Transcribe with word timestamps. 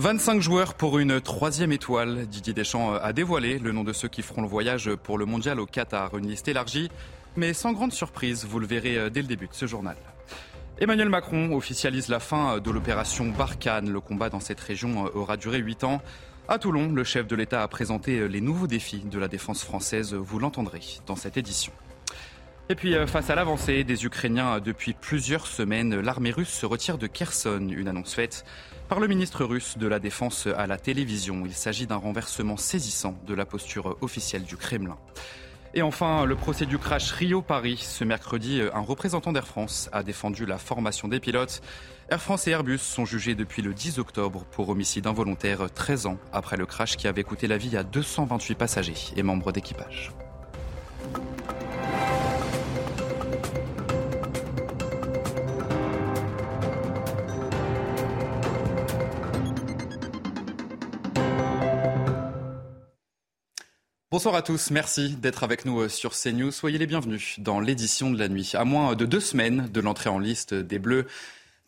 25 0.00 0.40
joueurs 0.40 0.74
pour 0.74 1.00
une 1.00 1.20
troisième 1.20 1.72
étoile. 1.72 2.26
Didier 2.26 2.54
Deschamps 2.54 2.94
a 2.94 3.12
dévoilé 3.12 3.58
le 3.58 3.72
nom 3.72 3.82
de 3.82 3.92
ceux 3.92 4.06
qui 4.06 4.22
feront 4.22 4.42
le 4.42 4.46
voyage 4.46 4.94
pour 4.94 5.18
le 5.18 5.24
mondial 5.24 5.58
au 5.58 5.66
Qatar. 5.66 6.16
Une 6.16 6.28
liste 6.28 6.46
élargie, 6.46 6.88
mais 7.34 7.52
sans 7.52 7.72
grande 7.72 7.92
surprise, 7.92 8.44
vous 8.44 8.60
le 8.60 8.66
verrez 8.68 9.10
dès 9.10 9.22
le 9.22 9.26
début 9.26 9.48
de 9.48 9.54
ce 9.54 9.66
journal. 9.66 9.96
Emmanuel 10.78 11.08
Macron 11.08 11.52
officialise 11.52 12.06
la 12.06 12.20
fin 12.20 12.60
de 12.60 12.70
l'opération 12.70 13.26
Barkhane. 13.26 13.90
Le 13.90 14.00
combat 14.00 14.30
dans 14.30 14.38
cette 14.38 14.60
région 14.60 15.10
aura 15.16 15.36
duré 15.36 15.58
8 15.58 15.82
ans. 15.82 16.00
À 16.46 16.60
Toulon, 16.60 16.92
le 16.92 17.02
chef 17.02 17.26
de 17.26 17.34
l'État 17.34 17.64
a 17.64 17.68
présenté 17.68 18.28
les 18.28 18.40
nouveaux 18.40 18.68
défis 18.68 19.02
de 19.04 19.18
la 19.18 19.26
défense 19.26 19.64
française. 19.64 20.14
Vous 20.14 20.38
l'entendrez 20.38 20.80
dans 21.08 21.16
cette 21.16 21.36
édition. 21.36 21.72
Et 22.70 22.74
puis, 22.74 22.94
face 23.06 23.30
à 23.30 23.34
l'avancée 23.34 23.82
des 23.82 24.04
Ukrainiens 24.04 24.60
depuis 24.60 24.92
plusieurs 24.92 25.46
semaines, 25.46 25.98
l'armée 26.00 26.32
russe 26.32 26.50
se 26.50 26.66
retire 26.66 26.98
de 26.98 27.06
Kherson. 27.06 27.66
Une 27.70 27.88
annonce 27.88 28.12
faite 28.12 28.44
par 28.90 29.00
le 29.00 29.08
ministre 29.08 29.46
russe 29.46 29.78
de 29.78 29.86
la 29.86 29.98
Défense 29.98 30.46
à 30.54 30.66
la 30.66 30.76
télévision. 30.76 31.44
Il 31.46 31.54
s'agit 31.54 31.86
d'un 31.86 31.96
renversement 31.96 32.58
saisissant 32.58 33.18
de 33.26 33.32
la 33.32 33.46
posture 33.46 33.96
officielle 34.02 34.42
du 34.42 34.58
Kremlin. 34.58 34.98
Et 35.72 35.80
enfin, 35.80 36.26
le 36.26 36.36
procès 36.36 36.66
du 36.66 36.76
crash 36.76 37.10
Rio-Paris. 37.12 37.78
Ce 37.80 38.04
mercredi, 38.04 38.60
un 38.74 38.80
représentant 38.80 39.32
d'Air 39.32 39.46
France 39.46 39.88
a 39.92 40.02
défendu 40.02 40.44
la 40.44 40.58
formation 40.58 41.08
des 41.08 41.20
pilotes. 41.20 41.62
Air 42.10 42.20
France 42.20 42.48
et 42.48 42.50
Airbus 42.50 42.78
sont 42.78 43.06
jugés 43.06 43.34
depuis 43.34 43.62
le 43.62 43.72
10 43.72 43.98
octobre 43.98 44.44
pour 44.50 44.68
homicide 44.68 45.06
involontaire 45.06 45.70
13 45.72 46.04
ans 46.04 46.18
après 46.34 46.58
le 46.58 46.66
crash 46.66 46.98
qui 46.98 47.08
avait 47.08 47.24
coûté 47.24 47.46
la 47.46 47.56
vie 47.56 47.78
à 47.78 47.82
228 47.82 48.56
passagers 48.56 48.94
et 49.16 49.22
membres 49.22 49.52
d'équipage. 49.52 50.12
Bonsoir 64.18 64.34
à 64.34 64.42
tous, 64.42 64.72
merci 64.72 65.10
d'être 65.10 65.44
avec 65.44 65.64
nous 65.64 65.88
sur 65.88 66.10
CNews. 66.12 66.50
Soyez 66.50 66.76
les 66.76 66.88
bienvenus 66.88 67.36
dans 67.38 67.60
l'édition 67.60 68.10
de 68.10 68.18
la 68.18 68.28
nuit. 68.28 68.50
À 68.54 68.64
moins 68.64 68.96
de 68.96 69.06
deux 69.06 69.20
semaines 69.20 69.68
de 69.72 69.80
l'entrée 69.80 70.10
en 70.10 70.18
liste 70.18 70.54
des 70.54 70.80
Bleus, 70.80 71.06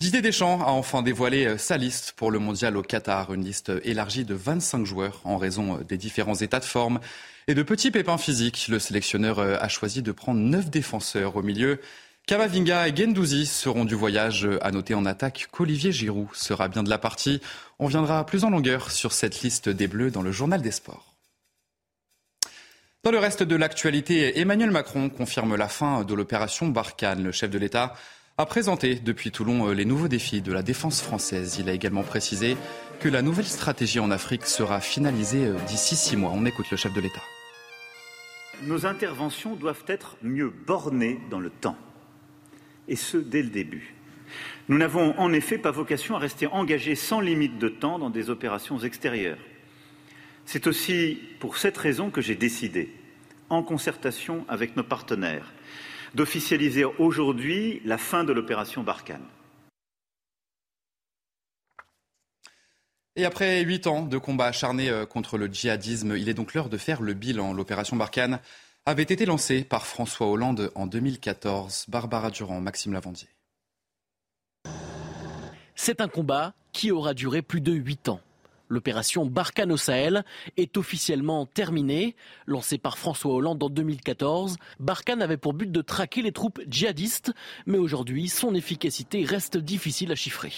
Didier 0.00 0.20
Deschamps 0.20 0.60
a 0.60 0.72
enfin 0.72 1.02
dévoilé 1.02 1.58
sa 1.58 1.76
liste 1.76 2.14
pour 2.16 2.32
le 2.32 2.40
mondial 2.40 2.76
au 2.76 2.82
Qatar, 2.82 3.32
une 3.32 3.44
liste 3.44 3.70
élargie 3.84 4.24
de 4.24 4.34
25 4.34 4.84
joueurs 4.84 5.20
en 5.22 5.36
raison 5.36 5.78
des 5.88 5.96
différents 5.96 6.34
états 6.34 6.58
de 6.58 6.64
forme 6.64 6.98
et 7.46 7.54
de 7.54 7.62
petits 7.62 7.92
pépins 7.92 8.18
physiques. 8.18 8.66
Le 8.68 8.80
sélectionneur 8.80 9.38
a 9.38 9.68
choisi 9.68 10.02
de 10.02 10.10
prendre 10.10 10.40
neuf 10.40 10.70
défenseurs 10.70 11.36
au 11.36 11.42
milieu. 11.42 11.78
Kamavinga 12.26 12.88
et 12.88 12.96
Gendouzi 12.96 13.46
seront 13.46 13.84
du 13.84 13.94
voyage. 13.94 14.48
À 14.60 14.72
noter 14.72 14.94
en 14.94 15.06
attaque 15.06 15.46
qu'Olivier 15.52 15.92
Giroud 15.92 16.26
sera 16.32 16.66
bien 16.66 16.82
de 16.82 16.90
la 16.90 16.98
partie. 16.98 17.40
On 17.78 17.86
viendra 17.86 18.26
plus 18.26 18.42
en 18.42 18.50
longueur 18.50 18.90
sur 18.90 19.12
cette 19.12 19.42
liste 19.42 19.68
des 19.68 19.86
Bleus 19.86 20.10
dans 20.10 20.22
le 20.22 20.32
journal 20.32 20.60
des 20.60 20.72
sports. 20.72 21.09
Dans 23.02 23.10
le 23.10 23.18
reste 23.18 23.42
de 23.42 23.56
l'actualité, 23.56 24.40
Emmanuel 24.40 24.70
Macron 24.70 25.08
confirme 25.08 25.56
la 25.56 25.68
fin 25.68 26.04
de 26.04 26.12
l'opération 26.12 26.68
Barkhane. 26.68 27.22
Le 27.22 27.32
chef 27.32 27.48
de 27.48 27.56
l'État 27.56 27.94
a 28.36 28.44
présenté 28.44 28.96
depuis 28.96 29.30
Toulon 29.30 29.70
les 29.70 29.86
nouveaux 29.86 30.06
défis 30.06 30.42
de 30.42 30.52
la 30.52 30.62
défense 30.62 31.00
française. 31.00 31.56
Il 31.58 31.70
a 31.70 31.72
également 31.72 32.02
précisé 32.02 32.58
que 33.00 33.08
la 33.08 33.22
nouvelle 33.22 33.46
stratégie 33.46 34.00
en 34.00 34.10
Afrique 34.10 34.44
sera 34.44 34.82
finalisée 34.82 35.50
d'ici 35.66 35.96
six 35.96 36.18
mois. 36.18 36.32
On 36.34 36.44
écoute 36.44 36.70
le 36.70 36.76
chef 36.76 36.92
de 36.92 37.00
l'État. 37.00 37.22
Nos 38.64 38.84
interventions 38.84 39.56
doivent 39.56 39.84
être 39.86 40.18
mieux 40.20 40.52
bornées 40.66 41.20
dans 41.30 41.40
le 41.40 41.48
temps, 41.48 41.78
et 42.86 42.96
ce 42.96 43.16
dès 43.16 43.40
le 43.40 43.48
début. 43.48 43.94
Nous 44.68 44.76
n'avons 44.76 45.18
en 45.18 45.32
effet 45.32 45.56
pas 45.56 45.70
vocation 45.70 46.16
à 46.16 46.18
rester 46.18 46.46
engagés 46.48 46.96
sans 46.96 47.20
limite 47.20 47.56
de 47.56 47.70
temps 47.70 47.98
dans 47.98 48.10
des 48.10 48.28
opérations 48.28 48.78
extérieures. 48.78 49.38
C'est 50.52 50.66
aussi 50.66 51.16
pour 51.38 51.58
cette 51.58 51.78
raison 51.78 52.10
que 52.10 52.20
j'ai 52.20 52.34
décidé, 52.34 52.92
en 53.50 53.62
concertation 53.62 54.44
avec 54.48 54.74
nos 54.74 54.82
partenaires, 54.82 55.52
d'officialiser 56.16 56.84
aujourd'hui 56.84 57.80
la 57.84 57.98
fin 57.98 58.24
de 58.24 58.32
l'opération 58.32 58.82
Barkhane. 58.82 59.22
Et 63.14 63.24
après 63.24 63.62
huit 63.62 63.86
ans 63.86 64.02
de 64.02 64.18
combat 64.18 64.46
acharné 64.46 64.90
contre 65.08 65.38
le 65.38 65.46
djihadisme, 65.46 66.16
il 66.16 66.28
est 66.28 66.34
donc 66.34 66.52
l'heure 66.52 66.68
de 66.68 66.78
faire 66.78 67.00
le 67.00 67.14
bilan. 67.14 67.52
L'opération 67.52 67.94
Barkhane 67.94 68.40
avait 68.86 69.04
été 69.04 69.26
lancée 69.26 69.62
par 69.62 69.86
François 69.86 70.26
Hollande 70.26 70.72
en 70.74 70.88
2014. 70.88 71.84
Barbara 71.86 72.32
Durand, 72.32 72.60
Maxime 72.60 72.92
Lavandier. 72.92 73.28
C'est 75.76 76.00
un 76.00 76.08
combat 76.08 76.54
qui 76.72 76.90
aura 76.90 77.14
duré 77.14 77.40
plus 77.40 77.60
de 77.60 77.70
huit 77.72 78.08
ans. 78.08 78.20
L'opération 78.70 79.26
Barkhane 79.26 79.72
au 79.72 79.76
Sahel 79.76 80.24
est 80.56 80.76
officiellement 80.76 81.44
terminée. 81.44 82.14
Lancée 82.46 82.78
par 82.78 82.98
François 82.98 83.34
Hollande 83.34 83.60
en 83.64 83.68
2014, 83.68 84.58
Barkhane 84.78 85.22
avait 85.22 85.36
pour 85.36 85.54
but 85.54 85.72
de 85.72 85.82
traquer 85.82 86.22
les 86.22 86.30
troupes 86.30 86.60
djihadistes, 86.68 87.32
mais 87.66 87.78
aujourd'hui, 87.78 88.28
son 88.28 88.54
efficacité 88.54 89.24
reste 89.24 89.56
difficile 89.56 90.12
à 90.12 90.14
chiffrer. 90.14 90.52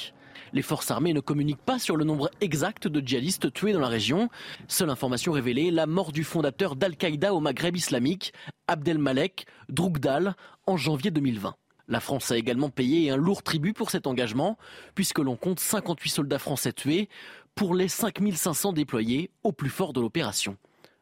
Les 0.52 0.60
forces 0.60 0.90
armées 0.90 1.14
ne 1.14 1.20
communiquent 1.20 1.64
pas 1.64 1.78
sur 1.78 1.96
le 1.96 2.04
nombre 2.04 2.30
exact 2.42 2.86
de 2.86 3.00
djihadistes 3.00 3.50
tués 3.50 3.72
dans 3.72 3.80
la 3.80 3.88
région. 3.88 4.28
Seule 4.68 4.90
information 4.90 5.32
révélée, 5.32 5.70
la 5.70 5.86
mort 5.86 6.12
du 6.12 6.22
fondateur 6.22 6.76
d'Al-Qaïda 6.76 7.32
au 7.32 7.40
Maghreb 7.40 7.74
islamique, 7.76 8.34
Abdelmalek 8.68 9.46
Drougdal, 9.70 10.36
en 10.66 10.76
janvier 10.76 11.10
2020. 11.10 11.54
La 11.92 12.00
France 12.00 12.30
a 12.30 12.38
également 12.38 12.70
payé 12.70 13.10
un 13.10 13.18
lourd 13.18 13.42
tribut 13.42 13.74
pour 13.74 13.90
cet 13.90 14.06
engagement, 14.06 14.56
puisque 14.94 15.18
l'on 15.18 15.36
compte 15.36 15.60
58 15.60 16.08
soldats 16.08 16.38
français 16.38 16.72
tués 16.72 17.10
pour 17.54 17.74
les 17.74 17.86
5500 17.86 18.72
déployés 18.72 19.28
au 19.42 19.52
plus 19.52 19.68
fort 19.68 19.92
de 19.92 20.00
l'opération. 20.00 20.56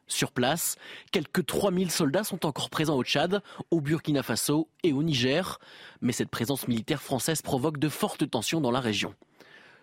Sur 0.07 0.33
place, 0.33 0.75
quelques 1.13 1.45
3000 1.45 1.91
soldats 1.91 2.25
sont 2.25 2.45
encore 2.45 2.69
présents 2.69 2.97
au 2.97 3.05
Tchad, 3.05 3.41
au 3.71 3.79
Burkina 3.79 4.21
Faso 4.21 4.67
et 4.83 4.91
au 4.91 5.01
Niger, 5.01 5.59
mais 6.01 6.11
cette 6.11 6.29
présence 6.29 6.67
militaire 6.67 7.01
française 7.01 7.41
provoque 7.41 7.77
de 7.77 7.87
fortes 7.87 8.29
tensions 8.29 8.59
dans 8.59 8.71
la 8.71 8.81
région. 8.81 9.15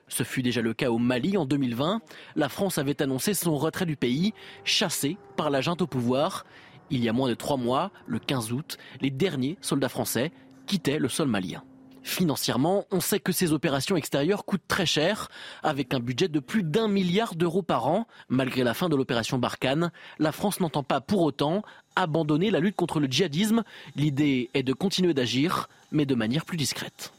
Ce 0.09 0.25
fut 0.25 0.43
déjà 0.43 0.61
le 0.61 0.75
cas 0.75 0.91
au 0.91 0.99
Mali 0.99 1.39
en 1.39 1.47
2020. 1.47 2.03
La 2.37 2.51
France 2.51 2.77
avait 2.77 3.01
annoncé 3.01 3.33
son 3.33 3.57
retrait 3.57 3.87
du 3.87 3.97
pays, 3.97 4.35
chassé 4.65 5.17
par 5.39 5.49
la 5.49 5.63
junte 5.63 5.81
au 5.81 5.87
pouvoir. 5.87 6.45
Il 6.91 7.03
y 7.03 7.09
a 7.09 7.15
moins 7.15 7.31
de 7.31 7.35
trois 7.35 7.57
mois, 7.57 7.93
le 8.07 8.19
15 8.19 8.53
août, 8.53 8.77
les 9.01 9.11
derniers 9.11 9.57
soldats 9.63 9.89
français 9.89 10.33
quittaient 10.69 10.99
le 10.99 11.09
sol 11.09 11.27
malien. 11.27 11.65
Financièrement, 12.03 12.85
on 12.91 13.01
sait 13.01 13.19
que 13.19 13.33
ces 13.33 13.53
opérations 13.53 13.97
extérieures 13.97 14.45
coûtent 14.45 14.67
très 14.69 14.87
cher, 14.87 15.29
avec 15.63 15.93
un 15.93 16.01
budget 16.01 16.29
de 16.29 16.41
plus 16.41 16.63
d'un 16.63 16.89
milliard 16.89 17.35
d'euros 17.35 17.63
par 17.63 17.87
an. 17.87 18.07
Malgré 18.29 18.65
la 18.65 18.73
fin 18.73 18.89
de 18.89 18.97
l'opération 18.97 19.39
Barkhane, 19.39 19.91
la 20.19 20.33
France 20.33 20.61
n'entend 20.61 20.83
pas 20.83 21.01
pour 21.01 21.23
autant 21.23 21.63
abandonner 21.97 22.51
la 22.51 22.61
lutte 22.61 22.77
contre 22.77 23.01
le 23.01 23.09
djihadisme. 23.09 23.63
L'idée 23.97 24.49
est 24.55 24.63
de 24.63 24.73
continuer 24.73 25.13
d'agir, 25.13 25.69
mais 25.91 26.07
de 26.07 26.15
manière 26.15 26.45
plus 26.45 26.57
discrète. 26.57 27.13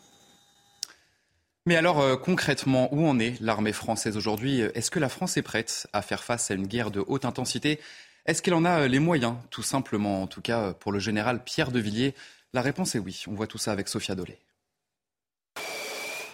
Mais 1.65 1.75
alors 1.75 1.99
euh, 1.99 2.15
concrètement, 2.15 2.91
où 2.91 3.05
en 3.05 3.19
est 3.19 3.39
l'armée 3.41 3.73
française 3.73 4.17
aujourd'hui? 4.17 4.61
Est-ce 4.61 4.89
que 4.89 4.99
la 4.99 5.09
France 5.09 5.37
est 5.37 5.43
prête 5.43 5.87
à 5.93 6.01
faire 6.01 6.23
face 6.23 6.49
à 6.49 6.55
une 6.55 6.65
guerre 6.65 6.89
de 6.89 7.03
haute 7.05 7.25
intensité? 7.25 7.79
Est-ce 8.25 8.41
qu'elle 8.41 8.53
en 8.53 8.65
a 8.65 8.87
les 8.87 8.99
moyens, 8.99 9.35
tout 9.49 9.63
simplement 9.63 10.23
En 10.23 10.27
tout 10.27 10.41
cas, 10.41 10.73
pour 10.73 10.91
le 10.91 10.99
général 10.99 11.43
Pierre 11.43 11.71
de 11.71 11.79
Villiers, 11.79 12.15
la 12.53 12.61
réponse 12.61 12.95
est 12.95 12.99
oui. 12.99 13.23
On 13.27 13.33
voit 13.33 13.47
tout 13.47 13.57
ça 13.57 13.71
avec 13.71 13.87
Sophia 13.87 14.15
Dolé. 14.15 14.37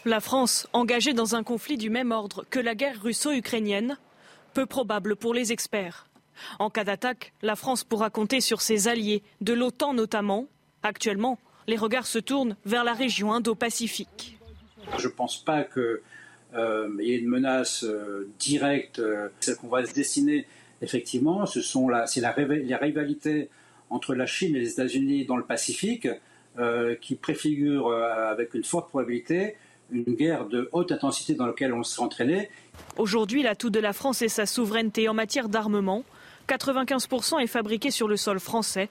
La 0.05 0.19
France, 0.19 0.67
engagée 0.71 1.13
dans 1.13 1.35
un 1.35 1.43
conflit 1.43 1.77
du 1.77 1.89
même 1.89 2.11
ordre 2.11 2.45
que 2.49 2.59
la 2.59 2.75
guerre 2.75 3.01
russo-ukrainienne, 3.01 3.97
peu 4.53 4.65
probable 4.65 5.15
pour 5.15 5.33
les 5.33 5.51
experts. 5.51 6.07
En 6.59 6.69
cas 6.69 6.83
d'attaque, 6.83 7.33
la 7.41 7.55
France 7.55 7.83
pourra 7.83 8.09
compter 8.09 8.39
sur 8.39 8.61
ses 8.61 8.87
alliés, 8.87 9.23
de 9.41 9.53
l'OTAN 9.53 9.93
notamment. 9.93 10.47
Actuellement, 10.83 11.39
les 11.67 11.77
regards 11.77 12.05
se 12.05 12.19
tournent 12.19 12.55
vers 12.65 12.83
la 12.83 12.93
région 12.93 13.33
Indo-Pacifique. 13.33 14.37
Je 14.99 15.07
ne 15.07 15.13
pense 15.13 15.43
pas 15.43 15.63
qu'il 15.63 15.99
euh, 16.55 16.89
y 16.99 17.13
ait 17.13 17.17
une 17.17 17.27
menace 17.27 17.83
euh, 17.83 18.29
directe. 18.37 18.99
Euh, 18.99 19.29
celle 19.39 19.55
qu'on 19.55 19.67
va 19.67 19.85
se 19.85 19.93
dessiner, 19.93 20.45
effectivement, 20.81 21.45
ce 21.45 21.61
sont 21.61 21.89
la, 21.89 22.05
c'est 22.05 22.21
la, 22.21 22.35
la, 22.37 22.77
rivalité 22.77 23.49
entre 23.95 24.13
la 24.13 24.25
Chine 24.25 24.55
et 24.55 24.59
les 24.59 24.71
États-Unis 24.71 25.25
dans 25.25 25.37
le 25.37 25.43
Pacifique 25.43 26.07
qui 27.01 27.15
préfigure 27.15 27.91
avec 27.91 28.53
une 28.53 28.63
forte 28.63 28.89
probabilité 28.89 29.55
une 29.91 30.03
guerre 30.03 30.45
de 30.45 30.69
haute 30.71 30.91
intensité 30.91 31.33
dans 31.35 31.45
laquelle 31.45 31.73
on 31.73 31.83
se 31.83 31.99
entraîné. 32.01 32.49
Aujourd'hui, 32.97 33.43
l'atout 33.43 33.69
de 33.69 33.79
la 33.79 33.93
France 33.93 34.21
est 34.21 34.29
sa 34.29 34.45
souveraineté 34.45 35.07
en 35.09 35.13
matière 35.13 35.49
d'armement. 35.49 36.03
95% 36.47 37.41
est 37.41 37.47
fabriqué 37.47 37.91
sur 37.91 38.07
le 38.07 38.17
sol 38.17 38.39
français. 38.39 38.89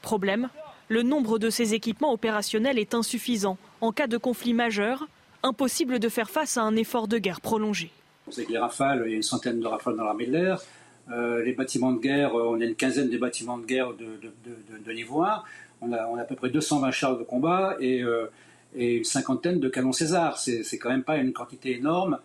Problème, 0.00 0.48
le 0.88 1.02
nombre 1.02 1.38
de 1.38 1.50
ces 1.50 1.74
équipements 1.74 2.12
opérationnels 2.12 2.78
est 2.78 2.94
insuffisant. 2.94 3.58
En 3.80 3.92
cas 3.92 4.06
de 4.06 4.16
conflit 4.16 4.54
majeur, 4.54 5.06
impossible 5.42 5.98
de 5.98 6.08
faire 6.08 6.30
face 6.30 6.56
à 6.56 6.62
un 6.62 6.76
effort 6.76 7.08
de 7.08 7.18
guerre 7.18 7.40
prolongé. 7.40 7.90
On 8.28 8.30
sait 8.30 8.44
que 8.44 8.52
les 8.52 8.58
rafales, 8.58 9.02
il 9.06 9.10
y 9.10 9.14
a 9.14 9.16
une 9.16 9.22
centaine 9.22 9.60
de 9.60 9.66
rafales 9.66 9.96
dans 9.96 10.04
l'armée 10.04 10.26
de 10.26 10.32
l'air. 10.32 10.60
Euh, 11.10 11.42
les 11.42 11.52
bâtiments 11.52 11.92
de 11.92 11.98
guerre, 11.98 12.34
on 12.34 12.60
a 12.60 12.64
une 12.64 12.74
quinzaine 12.74 13.10
de 13.10 13.18
bâtiments 13.18 13.58
de 13.58 13.66
guerre 13.66 13.92
de, 13.94 14.20
de, 14.84 14.92
niveau 14.92 15.22
1. 15.22 15.42
On 15.80 15.92
a, 15.92 16.06
on 16.06 16.16
a, 16.16 16.22
à 16.22 16.24
peu 16.24 16.36
près 16.36 16.48
220 16.48 16.90
chars 16.92 17.18
de 17.18 17.24
combat 17.24 17.76
et, 17.80 18.02
euh, 18.02 18.30
et 18.74 18.96
une 18.96 19.04
cinquantaine 19.04 19.58
de 19.58 19.68
canons 19.68 19.92
César. 19.92 20.38
C'est 20.38 20.78
quand 20.78 20.90
même 20.90 21.02
pas 21.02 21.16
une 21.16 21.32
quantité 21.32 21.76
énorme. 21.76 22.18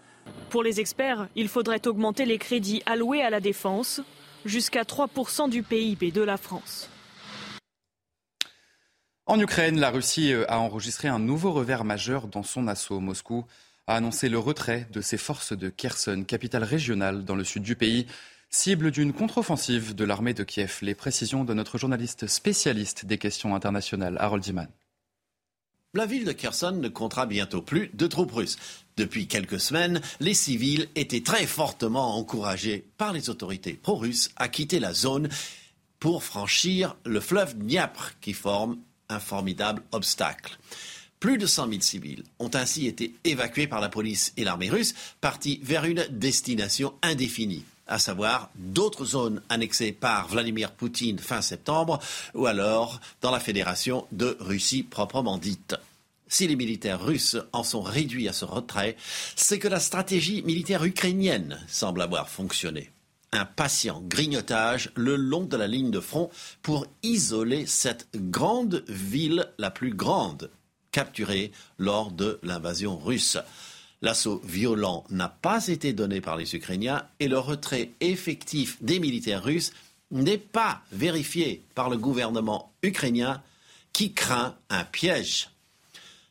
Pour 0.50 0.64
les 0.64 0.80
experts, 0.80 1.28
il 1.36 1.48
faudrait 1.48 1.88
augmenter 1.88 2.26
les 2.26 2.38
crédits 2.38 2.84
alloués 2.86 3.22
à 3.22 3.30
la 3.30 3.40
défense 3.40 4.02
jusqu'à 4.46 4.84
3% 4.84 5.50
du 5.50 5.64
PIB 5.64 6.12
de 6.12 6.22
la 6.22 6.38
France. 6.38 6.90
En 9.26 9.40
Ukraine, 9.40 9.80
la 9.80 9.90
Russie 9.90 10.32
euh, 10.32 10.46
a 10.48 10.60
enregistré 10.60 11.10
un 11.10 11.20
nouveau 11.20 11.52
revers 11.52 11.84
majeur 11.84 12.28
dans 12.28 12.44
son 12.44 12.68
assaut. 12.68 13.02
Moscou 13.02 13.46
a 13.86 13.96
annoncé 13.96 14.30
le 14.30 14.40
retrait 14.40 14.88
de 14.94 15.02
ses 15.02 15.18
forces 15.18 15.52
de 15.52 15.70
Kherson, 15.70 16.24
capitale 16.26 16.64
régionale 16.64 17.26
dans 17.26 17.36
le 17.36 17.44
sud 17.44 17.64
du 17.64 17.76
pays, 17.76 18.08
cible 18.50 18.92
d'une 18.92 19.14
contre-offensive 19.14 19.96
de 19.96 20.04
l'armée 20.04 20.34
de 20.34 20.44
Kiev. 20.44 20.80
Les 20.82 20.96
précisions 20.96 21.44
de 21.44 21.54
notre 21.54 21.78
journaliste 21.78 22.28
spécialiste 22.28 23.06
des 23.06 23.18
questions 23.18 23.56
internationales, 23.56 24.18
Harold 24.20 24.44
Diman. 24.44 24.68
La 25.94 26.06
ville 26.06 26.26
de 26.26 26.32
Kherson 26.32 26.74
ne 26.74 26.90
comptera 26.90 27.26
bientôt 27.26 27.62
plus 27.62 27.90
de 27.94 28.08
troupes 28.08 28.34
russes. 28.34 28.58
Depuis 28.98 29.28
quelques 29.28 29.60
semaines, 29.60 30.02
les 30.20 30.34
civils 30.34 30.90
étaient 30.96 31.24
très 31.24 31.48
fortement 31.48 32.16
encouragés 32.18 32.86
par 32.98 33.14
les 33.14 33.30
autorités 33.30 33.74
pro-russes 33.74 34.30
à 34.36 34.50
quitter 34.50 34.80
la 34.80 34.94
zone 34.94 35.30
pour 36.00 36.24
franchir 36.24 36.96
le 37.06 37.20
fleuve 37.20 37.58
Dniepr 37.58 38.20
qui 38.22 38.34
forme 38.34 38.78
un 39.10 39.20
formidable 39.20 39.82
obstacle. 39.92 40.58
Plus 41.20 41.38
de 41.38 41.48
100 41.48 41.70
000 41.70 41.82
civils 41.82 42.24
ont 42.38 42.52
ainsi 42.54 42.86
été 42.86 43.16
évacués 43.24 43.66
par 43.66 43.82
la 43.82 43.90
police 43.90 44.34
et 44.38 44.44
l'armée 44.44 44.70
russe, 44.70 44.94
partis 45.20 45.60
vers 45.64 45.86
une 45.86 46.06
destination 46.12 46.94
indéfinie, 47.02 47.66
à 47.88 48.00
savoir 48.00 48.50
d'autres 48.56 49.06
zones 49.06 49.42
annexées 49.50 49.92
par 49.92 50.28
Vladimir 50.28 50.72
Poutine 50.72 51.20
fin 51.20 51.42
septembre, 51.42 52.00
ou 52.34 52.46
alors 52.46 53.00
dans 53.22 53.32
la 53.32 53.40
fédération 53.40 54.08
de 54.12 54.38
Russie 54.40 54.84
proprement 54.84 55.38
dite. 55.38 55.76
Si 56.28 56.48
les 56.48 56.56
militaires 56.56 57.04
russes 57.04 57.38
en 57.54 57.64
sont 57.64 57.82
réduits 57.82 58.28
à 58.28 58.34
ce 58.34 58.46
retrait, 58.46 58.98
c'est 59.36 59.60
que 59.60 59.68
la 59.68 59.80
stratégie 59.80 60.42
militaire 60.42 60.84
ukrainienne 60.84 61.60
semble 61.68 62.02
avoir 62.02 62.30
fonctionné 62.30 62.92
un 63.32 63.46
patient 63.46 64.02
grignotage 64.06 64.92
le 64.96 65.16
long 65.16 65.44
de 65.44 65.58
la 65.58 65.68
ligne 65.68 65.92
de 65.92 66.00
front 66.00 66.30
pour 66.62 66.88
isoler 67.04 67.66
cette 67.66 68.08
grande 68.16 68.84
ville, 68.88 69.52
la 69.58 69.70
plus 69.70 69.94
grande, 69.94 70.50
capturée 70.92 71.52
lors 71.78 72.12
de 72.12 72.40
l'invasion 72.44 72.98
russe. 72.98 73.38
L'assaut 74.02 74.42
violent 74.46 75.04
n'a 75.10 75.28
pas 75.28 75.68
été 75.68 75.94
donné 75.94 76.22
par 76.22 76.38
les 76.38 76.56
Ukrainiens 76.56 77.06
et 77.20 77.28
le 77.28 77.40
retrait 77.40 77.92
effectif 78.00 78.78
des 78.82 79.00
militaires 79.00 79.44
russes 79.44 79.74
n'est 80.12 80.38
pas 80.38 80.82
vérifié 80.92 81.64
par 81.76 81.90
le 81.90 81.98
gouvernement 81.98 82.72
ukrainien 82.84 83.42
qui 83.94 84.14
craint 84.14 84.56
un 84.70 84.84
piège. 84.84 85.50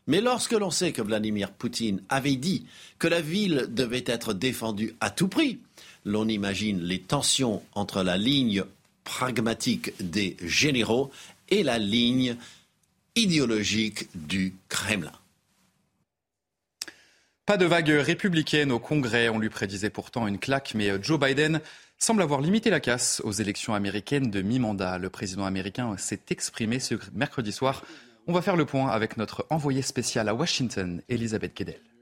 Mais 0.07 0.21
lorsque 0.21 0.53
l'on 0.53 0.71
sait 0.71 0.93
que 0.93 1.03
Vladimir 1.03 1.51
Poutine 1.51 2.01
avait 2.09 2.37
dit 2.37 2.67
que 2.99 3.09
la 3.09 3.21
ville 3.21 3.67
devait 3.69 4.05
être 4.07 4.33
défendue 4.33 4.95
à 5.01 5.11
tout 5.11 5.29
prix, 5.29 5.59
l'on 6.05 6.29
imagine 6.29 6.81
les 6.81 7.01
tensions 7.01 7.63
entre 7.75 8.05
la 8.05 8.17
ligne 8.17 8.65
pragmatique 9.03 9.93
des 10.01 10.37
généraux 10.41 11.11
et 11.49 11.65
la 11.65 11.79
ligne 11.79 12.37
idéologique 13.17 14.09
du 14.15 14.55
Kremlin. 14.69 15.13
Pas 17.47 17.57
de 17.57 17.65
vague 17.65 17.89
républicaine 17.89 18.73
au 18.73 18.81
Congrès, 18.81 19.29
on 19.29 19.39
lui 19.39 19.51
prédisait 19.51 19.89
pourtant 19.89 20.27
une 20.27 20.41
claque, 20.41 20.73
mais 20.75 20.91
Joe 21.01 21.21
Biden 21.21 21.61
semble 21.97 22.23
avoir 22.23 22.41
limité 22.41 22.71
la 22.71 22.81
casse 22.81 23.23
aux 23.23 23.31
élections 23.31 23.73
américaines 23.73 24.33
de 24.33 24.43
mi-mandat. 24.43 24.99
Le 24.99 25.11
président 25.11 25.45
américain 25.45 25.97
s'est 25.97 26.23
exprimé 26.31 26.81
ce 26.81 26.97
mercredi 27.15 27.53
soir. 27.53 27.85
On 28.27 28.33
va 28.33 28.43
faire 28.43 28.57
le 28.57 28.65
point 28.65 28.89
avec 28.89 29.17
notre 29.17 29.47
envoyé 29.49 29.83
spécial 29.83 30.29
à 30.29 30.35
Washington, 30.35 31.03
Elisabeth 31.09 31.57
Guedel. 31.57 31.96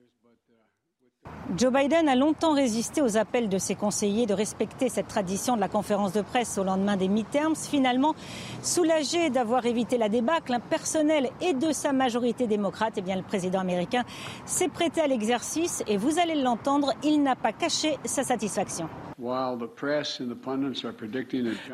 Joe 1.57 1.71
Biden 1.71 2.09
a 2.09 2.17
longtemps 2.17 2.55
résisté 2.55 3.03
aux 3.03 3.17
appels 3.17 3.49
de 3.49 3.59
ses 3.59 3.75
conseillers 3.75 4.27
de 4.27 4.33
respecter 4.33 4.89
cette 4.89 5.09
tradition 5.09 5.57
de 5.57 5.61
la 5.61 5.69
conférence 5.69 6.13
de 6.13 6.23
presse 6.23 6.57
au 6.59 6.65
lendemain 6.65 6.97
des 6.97 7.07
midterms. 7.07 7.55
Finalement, 7.55 8.15
soulagé 8.63 9.31
d'avoir 9.31 9.67
évité 9.67 9.99
la 9.99 10.09
débâcle 10.09 10.57
personnelle 10.71 11.29
et 11.43 11.53
de 11.53 11.71
sa 11.71 11.93
majorité 11.93 12.47
démocrate, 12.47 12.95
eh 12.97 13.03
bien, 13.03 13.17
le 13.17 13.23
président 13.23 13.61
américain 13.61 14.05
s'est 14.47 14.69
prêté 14.69 15.01
à 15.03 15.07
l'exercice 15.07 15.85
et 15.87 15.97
vous 15.97 16.19
allez 16.19 16.35
l'entendre, 16.35 16.93
il 17.05 17.23
n'a 17.23 17.37
pas 17.37 17.53
caché 17.53 17.99
sa 18.05 18.25
satisfaction. 18.25 18.89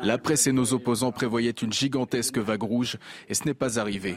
La 0.03 0.17
presse 0.17 0.47
et 0.47 0.51
nos 0.51 0.73
opposants 0.73 1.11
prévoyaient 1.11 1.49
une 1.51 1.73
gigantesque 1.73 2.37
vague 2.37 2.63
rouge 2.63 2.97
et 3.29 3.33
ce 3.33 3.45
n'est 3.45 3.53
pas 3.53 3.79
arrivé. 3.79 4.15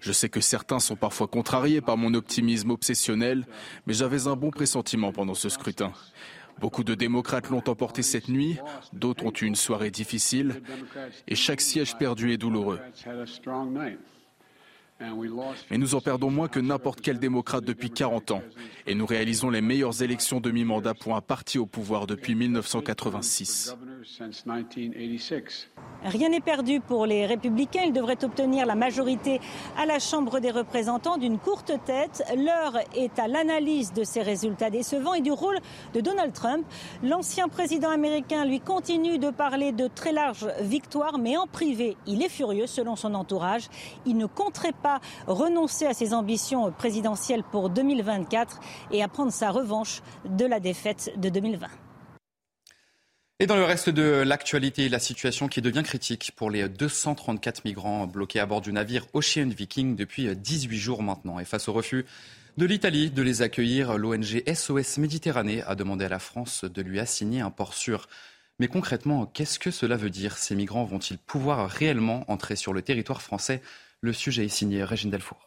Je 0.00 0.12
sais 0.12 0.28
que 0.28 0.40
certains 0.40 0.78
sont 0.78 0.96
parfois 0.96 1.26
contrariés 1.26 1.80
par 1.80 1.96
mon 1.96 2.14
optimisme 2.14 2.70
obsessionnel, 2.70 3.46
mais 3.86 3.94
j'avais 3.94 4.26
un 4.26 4.36
bon 4.36 4.50
pressentiment 4.50 5.12
pendant 5.12 5.34
ce 5.34 5.48
scrutin. 5.48 5.92
Beaucoup 6.58 6.84
de 6.84 6.94
démocrates 6.94 7.50
l'ont 7.50 7.62
emporté 7.66 8.02
cette 8.02 8.28
nuit, 8.28 8.58
d'autres 8.92 9.24
ont 9.26 9.32
eu 9.32 9.44
une 9.44 9.56
soirée 9.56 9.90
difficile, 9.90 10.62
et 11.28 11.34
chaque 11.34 11.60
siège 11.60 11.96
perdu 11.96 12.32
est 12.32 12.38
douloureux. 12.38 12.80
Mais 15.70 15.78
nous 15.78 15.94
en 15.94 16.00
perdons 16.00 16.30
moins 16.30 16.48
que 16.48 16.60
n'importe 16.60 17.02
quel 17.02 17.18
démocrate 17.18 17.64
depuis 17.64 17.90
40 17.90 18.30
ans. 18.30 18.42
Et 18.86 18.94
nous 18.94 19.04
réalisons 19.04 19.50
les 19.50 19.60
meilleures 19.60 20.02
élections 20.02 20.40
de 20.40 20.50
mi-mandat 20.50 20.94
pour 20.94 21.16
un 21.16 21.20
parti 21.20 21.58
au 21.58 21.66
pouvoir 21.66 22.06
depuis 22.06 22.34
1986. 22.34 23.76
Rien 26.04 26.28
n'est 26.28 26.40
perdu 26.40 26.80
pour 26.80 27.06
les 27.06 27.26
républicains. 27.26 27.82
Ils 27.86 27.92
devraient 27.92 28.24
obtenir 28.24 28.64
la 28.64 28.76
majorité 28.76 29.40
à 29.76 29.84
la 29.84 29.98
Chambre 29.98 30.38
des 30.38 30.52
représentants 30.52 31.16
d'une 31.16 31.38
courte 31.38 31.72
tête. 31.84 32.22
L'heure 32.36 32.78
est 32.94 33.18
à 33.18 33.26
l'analyse 33.26 33.92
de 33.92 34.04
ces 34.04 34.22
résultats 34.22 34.70
décevants 34.70 35.14
et 35.14 35.22
du 35.22 35.32
rôle 35.32 35.58
de 35.92 36.00
Donald 36.00 36.32
Trump. 36.32 36.64
L'ancien 37.02 37.48
président 37.48 37.90
américain, 37.90 38.44
lui, 38.44 38.60
continue 38.60 39.18
de 39.18 39.30
parler 39.30 39.72
de 39.72 39.88
très 39.88 40.12
larges 40.12 40.48
victoires, 40.60 41.18
mais 41.18 41.36
en 41.36 41.48
privé, 41.48 41.96
il 42.06 42.22
est 42.22 42.28
furieux 42.28 42.68
selon 42.68 42.94
son 42.94 43.12
entourage. 43.14 43.68
Il 44.04 44.16
ne 44.16 44.26
compterait 44.26 44.70
pas 44.70 45.00
renoncer 45.26 45.86
à 45.86 45.94
ses 45.94 46.14
ambitions 46.14 46.70
présidentielles 46.70 47.42
pour 47.42 47.70
2024 47.70 48.60
et 48.92 49.02
à 49.02 49.08
prendre 49.08 49.32
sa 49.32 49.50
revanche 49.50 50.00
de 50.24 50.46
la 50.46 50.60
défaite 50.60 51.12
de 51.16 51.28
2020. 51.28 51.66
Et 53.38 53.46
dans 53.46 53.56
le 53.56 53.64
reste 53.64 53.90
de 53.90 54.22
l'actualité, 54.26 54.88
la 54.88 54.98
situation 54.98 55.46
qui 55.46 55.60
devient 55.60 55.82
critique 55.82 56.32
pour 56.36 56.48
les 56.48 56.70
234 56.70 57.66
migrants 57.66 58.06
bloqués 58.06 58.40
à 58.40 58.46
bord 58.46 58.62
du 58.62 58.72
navire 58.72 59.06
Ocean 59.12 59.50
Viking 59.50 59.94
depuis 59.94 60.34
18 60.34 60.78
jours 60.78 61.02
maintenant. 61.02 61.38
Et 61.38 61.44
face 61.44 61.68
au 61.68 61.74
refus 61.74 62.06
de 62.56 62.64
l'Italie 62.64 63.10
de 63.10 63.20
les 63.20 63.42
accueillir, 63.42 63.98
l'ONG 63.98 64.42
SOS 64.50 64.96
Méditerranée 64.96 65.62
a 65.64 65.74
demandé 65.74 66.06
à 66.06 66.08
la 66.08 66.18
France 66.18 66.64
de 66.64 66.80
lui 66.80 66.98
assigner 66.98 67.42
un 67.42 67.50
port 67.50 67.74
sûr. 67.74 68.08
Mais 68.58 68.68
concrètement, 68.68 69.26
qu'est-ce 69.26 69.58
que 69.58 69.70
cela 69.70 69.98
veut 69.98 70.08
dire? 70.08 70.38
Ces 70.38 70.54
migrants 70.54 70.84
vont-ils 70.84 71.18
pouvoir 71.18 71.68
réellement 71.68 72.24
entrer 72.32 72.56
sur 72.56 72.72
le 72.72 72.80
territoire 72.80 73.20
français? 73.20 73.60
Le 74.00 74.14
sujet 74.14 74.46
est 74.46 74.48
signé 74.48 74.82
Régine 74.82 75.10
Delfour. 75.10 75.45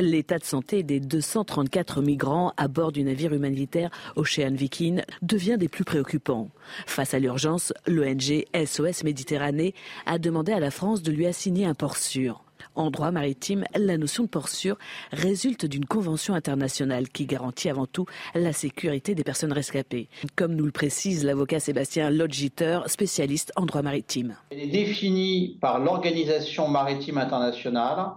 L'état 0.00 0.38
de 0.38 0.44
santé 0.44 0.84
des 0.84 1.00
234 1.00 2.02
migrants 2.02 2.52
à 2.56 2.68
bord 2.68 2.92
du 2.92 3.02
navire 3.02 3.32
humanitaire 3.32 3.90
Ocean 4.14 4.52
Viking 4.52 5.02
devient 5.22 5.56
des 5.58 5.66
plus 5.66 5.82
préoccupants. 5.82 6.50
Face 6.86 7.14
à 7.14 7.18
l'urgence, 7.18 7.72
l'ONG 7.88 8.44
SOS 8.54 9.02
Méditerranée 9.02 9.74
a 10.06 10.20
demandé 10.20 10.52
à 10.52 10.60
la 10.60 10.70
France 10.70 11.02
de 11.02 11.10
lui 11.10 11.26
assigner 11.26 11.66
un 11.66 11.74
port 11.74 11.96
sûr. 11.96 12.44
En 12.76 12.92
droit 12.92 13.10
maritime, 13.10 13.64
la 13.74 13.98
notion 13.98 14.22
de 14.22 14.28
port 14.28 14.48
sûr 14.48 14.78
résulte 15.10 15.66
d'une 15.66 15.84
convention 15.84 16.32
internationale 16.34 17.08
qui 17.08 17.26
garantit 17.26 17.68
avant 17.68 17.86
tout 17.86 18.06
la 18.36 18.52
sécurité 18.52 19.16
des 19.16 19.24
personnes 19.24 19.52
rescapées, 19.52 20.08
comme 20.36 20.54
nous 20.54 20.66
le 20.66 20.70
précise 20.70 21.24
l'avocat 21.24 21.58
Sébastien 21.58 22.10
Lodgiter, 22.10 22.82
spécialiste 22.86 23.50
en 23.56 23.66
droit 23.66 23.82
maritime. 23.82 24.36
Elle 24.50 24.60
est 24.60 24.68
définie 24.68 25.58
par 25.60 25.80
l'Organisation 25.80 26.68
maritime 26.68 27.18
internationale 27.18 28.12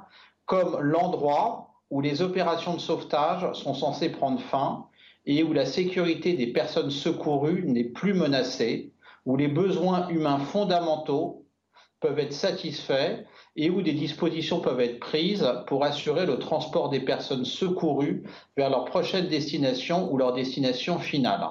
comme 0.46 0.80
l'endroit 0.82 1.71
où 1.92 2.02
les 2.02 2.22
opérations 2.22 2.74
de 2.74 2.80
sauvetage 2.80 3.54
sont 3.54 3.74
censées 3.74 4.10
prendre 4.10 4.40
fin 4.40 4.86
et 5.26 5.44
où 5.44 5.54
la 5.54 5.66
sécurité 5.66 6.34
des 6.34 6.48
personnes 6.48 6.90
secourues 6.90 7.64
n'est 7.68 7.84
plus 7.84 8.14
menacée, 8.14 8.92
où 9.26 9.38
les 9.38 9.50
besoins 9.50 10.08
humains 10.08 10.40
fondamentaux 10.40 11.46
peuvent 12.00 12.18
être 12.18 12.34
satisfaits 12.34 13.24
et 13.56 13.70
où 13.70 13.82
des 13.82 13.94
dispositions 13.94 14.62
peuvent 14.62 14.80
être 14.80 15.00
prises 15.00 15.48
pour 15.68 15.84
assurer 15.84 16.26
le 16.26 16.40
transport 16.40 16.90
des 16.90 17.02
personnes 17.02 17.46
secourues 17.46 18.24
vers 18.58 18.72
leur 18.72 18.86
prochaine 18.86 19.28
destination 19.28 20.12
ou 20.12 20.18
leur 20.18 20.34
destination 20.34 20.98
finale. 20.98 21.42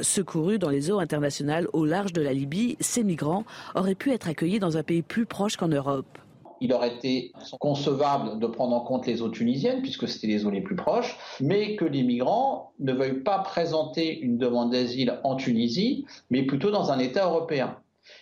Secourus 0.00 0.58
dans 0.58 0.70
les 0.70 0.90
eaux 0.90 1.00
internationales 1.00 1.66
au 1.72 1.84
large 1.84 2.12
de 2.12 2.22
la 2.22 2.32
Libye, 2.32 2.76
ces 2.80 3.02
migrants 3.02 3.44
auraient 3.74 3.94
pu 3.94 4.12
être 4.12 4.28
accueillis 4.28 4.60
dans 4.60 4.76
un 4.76 4.82
pays 4.82 5.02
plus 5.02 5.26
proche 5.26 5.56
qu'en 5.56 5.68
Europe 5.68 6.18
il 6.60 6.72
aurait 6.72 6.94
été 6.94 7.32
concevable 7.60 8.38
de 8.38 8.46
prendre 8.46 8.74
en 8.74 8.80
compte 8.80 9.06
les 9.06 9.22
eaux 9.22 9.28
tunisiennes, 9.28 9.82
puisque 9.82 10.08
c'était 10.08 10.26
les 10.26 10.46
eaux 10.46 10.50
les 10.50 10.60
plus 10.60 10.76
proches, 10.76 11.16
mais 11.40 11.76
que 11.76 11.84
les 11.84 12.02
migrants 12.02 12.72
ne 12.78 12.92
veuillent 12.92 13.22
pas 13.22 13.38
présenter 13.38 14.18
une 14.18 14.38
demande 14.38 14.72
d'asile 14.72 15.18
en 15.24 15.36
Tunisie, 15.36 16.06
mais 16.30 16.42
plutôt 16.42 16.70
dans 16.70 16.90
un 16.90 16.98
État 16.98 17.26
européen. 17.26 17.76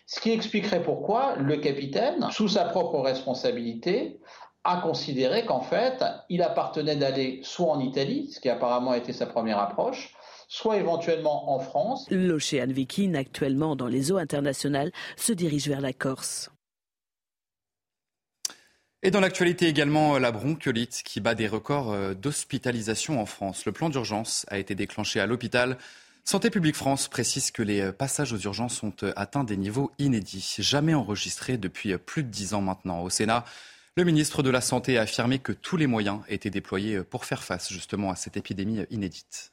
Ce 0.06 0.20
qui 0.20 0.30
expliquerait 0.30 0.82
pourquoi 0.82 1.36
le 1.36 1.56
capitaine, 1.56 2.26
sous 2.30 2.48
sa 2.48 2.64
propre 2.64 2.98
responsabilité, 3.00 4.18
a 4.64 4.80
considéré 4.80 5.44
qu'en 5.44 5.60
fait, 5.60 6.04
il 6.28 6.42
appartenait 6.42 6.96
d'aller 6.96 7.40
soit 7.42 7.70
en 7.70 7.80
Italie, 7.80 8.28
ce 8.32 8.40
qui 8.40 8.48
apparemment 8.48 8.90
a 8.90 8.98
été 8.98 9.12
sa 9.12 9.26
première 9.26 9.58
approche, 9.58 10.12
soit 10.48 10.76
éventuellement 10.76 11.54
en 11.54 11.60
France. 11.60 12.06
L'Ocean 12.10 12.66
Viking, 12.68 13.14
actuellement 13.16 13.76
dans 13.76 13.86
les 13.86 14.10
eaux 14.10 14.18
internationales, 14.18 14.90
se 15.16 15.32
dirige 15.32 15.68
vers 15.68 15.80
la 15.80 15.92
Corse. 15.92 16.50
Et 19.06 19.12
dans 19.12 19.20
l'actualité 19.20 19.68
également, 19.68 20.18
la 20.18 20.32
bronchiolite 20.32 21.02
qui 21.04 21.20
bat 21.20 21.36
des 21.36 21.46
records 21.46 21.92
euh, 21.92 22.12
d'hospitalisation 22.12 23.20
en 23.22 23.24
France. 23.24 23.64
Le 23.64 23.70
plan 23.70 23.88
d'urgence 23.88 24.44
a 24.48 24.58
été 24.58 24.74
déclenché 24.74 25.20
à 25.20 25.26
l'hôpital. 25.26 25.78
Santé 26.24 26.50
publique 26.50 26.74
France 26.74 27.06
précise 27.06 27.52
que 27.52 27.62
les 27.62 27.82
euh, 27.82 27.92
passages 27.92 28.32
aux 28.32 28.38
urgences 28.38 28.82
ont 28.82 28.92
euh, 29.04 29.12
atteint 29.14 29.44
des 29.44 29.56
niveaux 29.56 29.92
inédits, 30.00 30.56
jamais 30.58 30.92
enregistrés 30.92 31.56
depuis 31.56 31.96
plus 31.98 32.24
de 32.24 32.30
dix 32.30 32.52
ans 32.52 32.62
maintenant. 32.62 33.00
Au 33.04 33.08
Sénat, 33.08 33.44
le 33.96 34.02
ministre 34.02 34.42
de 34.42 34.50
la 34.50 34.60
Santé 34.60 34.98
a 34.98 35.02
affirmé 35.02 35.38
que 35.38 35.52
tous 35.52 35.76
les 35.76 35.86
moyens 35.86 36.22
étaient 36.28 36.50
déployés 36.50 37.04
pour 37.04 37.26
faire 37.26 37.44
face 37.44 37.72
justement 37.72 38.10
à 38.10 38.16
cette 38.16 38.36
épidémie 38.36 38.86
inédite. 38.90 39.52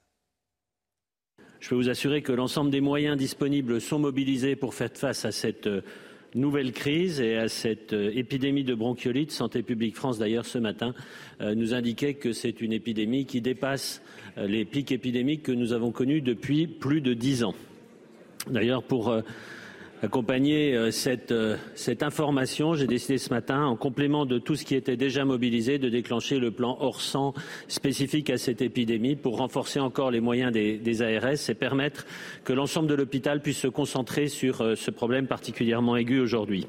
Je 1.60 1.70
peux 1.70 1.76
vous 1.76 1.90
assurer 1.90 2.24
que 2.24 2.32
l'ensemble 2.32 2.72
des 2.72 2.82
moyens 2.82 3.18
disponibles 3.18 3.80
sont 3.80 4.00
mobilisés 4.00 4.56
pour 4.56 4.74
faire 4.74 4.90
face 4.96 5.26
à 5.26 5.32
cette 5.32 5.70
nouvelle 6.36 6.72
crise 6.72 7.22
et 7.22 7.38
à 7.38 7.48
cette 7.48 7.94
euh, 7.94 8.12
épidémie 8.14 8.64
de 8.64 8.74
bronchiolite. 8.74 9.32
Santé 9.32 9.64
publique 9.64 9.96
France, 9.96 10.18
d'ailleurs, 10.18 10.46
ce 10.46 10.58
matin, 10.58 10.94
euh, 11.42 11.56
nous 11.56 11.74
indiquait 11.74 12.16
que 12.16 12.34
c'est 12.34 12.62
une 12.62 12.74
épidémie 12.74 13.26
qui 13.26 13.42
dépasse 13.42 14.02
euh, 14.38 14.48
les 14.48 14.66
pics 14.66 14.92
épidémiques 14.92 15.44
que 15.44 15.52
nous 15.52 15.74
avons 15.74 15.92
connus 15.92 16.22
depuis 16.22 16.68
plus 16.68 17.02
de 17.02 17.14
dix 17.14 17.44
ans. 17.44 17.56
D'ailleurs, 18.50 18.84
pour 18.84 19.16
accompagner 20.04 20.76
euh, 20.76 20.92
cette, 20.92 21.32
euh, 21.32 21.58
cette 21.76 22.04
information, 22.04 22.76
j'ai 22.76 22.88
décidé 22.88 23.18
ce 23.18 23.30
matin, 23.30 23.64
en 23.64 23.78
complément 23.78 24.26
de 24.26 24.38
tout 24.38 24.56
ce 24.56 24.66
qui 24.66 24.76
était 24.76 24.98
déjà 24.98 25.24
mobilisé, 25.24 25.80
de 25.80 25.88
déclencher 25.88 26.40
le 26.40 26.52
plan 26.52 26.78
hors 26.82 27.00
sang 27.00 27.34
spécifique 27.70 28.30
à 28.30 28.38
cette 28.38 28.62
épidémie 28.62 29.16
pour 29.16 29.38
renforcer 29.38 29.80
encore 29.80 30.12
les 30.12 30.20
moyens 30.20 30.52
des, 30.52 30.78
des 30.78 31.02
ARS 31.02 31.50
et 31.50 31.54
permettre 31.54 32.06
que 32.44 32.52
l'ensemble 32.52 32.90
de 32.90 32.96
l'hôpital 32.96 33.42
puisse 33.42 33.60
se 33.60 33.68
concentrer 33.68 34.28
sur 34.28 34.62
euh, 34.62 34.76
ce 34.76 34.92
problème 34.92 35.26
particulièrement 35.26 35.96
aigu 35.96 36.20
aujourd'hui. 36.20 36.68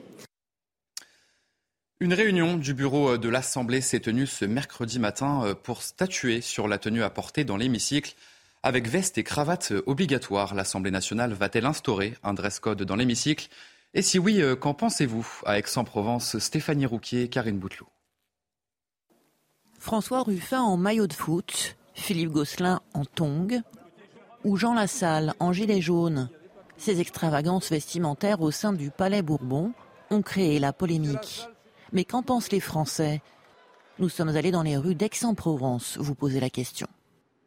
Une 1.99 2.15
réunion 2.15 2.57
du 2.57 2.73
bureau 2.73 3.19
de 3.19 3.29
l'Assemblée 3.29 3.81
s'est 3.81 4.01
tenue 4.01 4.27
ce 4.27 4.45
mercredi 4.45 4.99
matin 4.99 5.57
pour 5.63 5.83
statuer 5.83 6.41
sur 6.41 6.69
la 6.69 6.79
tenue 6.79 7.03
à 7.03 7.09
porter 7.09 7.45
dans 7.45 7.57
l'hémicycle. 7.57 8.15
Avec 8.67 8.89
veste 8.89 9.19
et 9.19 9.25
cravate 9.25 9.75
obligatoire, 9.85 10.55
l'Assemblée 10.55 10.91
nationale 10.91 11.35
va-t-elle 11.35 11.67
instaurer 11.67 12.15
un 12.23 12.33
dress 12.33 12.61
code 12.61 12.83
dans 12.83 12.97
l'hémicycle? 12.97 13.51
Et 13.93 14.01
si 14.01 14.19
oui, 14.19 14.41
euh, 14.41 14.57
qu'en 14.57 14.73
pensez-vous? 14.73 15.43
À 15.45 15.59
Aix-en-Provence, 15.59 16.39
Stéphanie 16.39 16.87
Rouquier, 16.87 17.29
Karine 17.29 17.59
Bouteloup. 17.59 17.91
François 19.79 20.23
Ruffin 20.23 20.63
en 20.63 20.79
maillot 20.79 21.07
de 21.07 21.13
foot, 21.13 21.77
Philippe 21.93 22.31
Gosselin 22.31 22.81
en 22.95 23.05
tongue 23.05 23.61
ou 24.45 24.57
Jean 24.57 24.73
Lassalle 24.73 25.35
en 25.41 25.53
gilet 25.53 25.83
jaune. 25.83 26.31
Ces 26.79 27.03
extravagances 27.03 27.69
vestimentaires 27.69 28.41
au 28.41 28.51
sein 28.51 28.73
du 28.73 28.91
Palais 28.91 29.21
Bourbon 29.21 29.75
ont 30.09 30.23
créé 30.23 30.59
la 30.59 30.73
polémique. 30.73 31.49
Mais 31.93 32.07
qu'en 32.07 32.23
pensent 32.23 32.51
les 32.51 32.61
Français? 32.61 33.21
Nous 33.99 34.09
sommes 34.09 34.35
allés 34.35 34.53
dans 34.53 34.63
les 34.63 34.79
rues 34.79 34.95
d'Aix-en-Provence 34.95 35.99
vous 36.01 36.15
posez 36.15 36.41
la 36.41 36.49
question. 36.49 36.89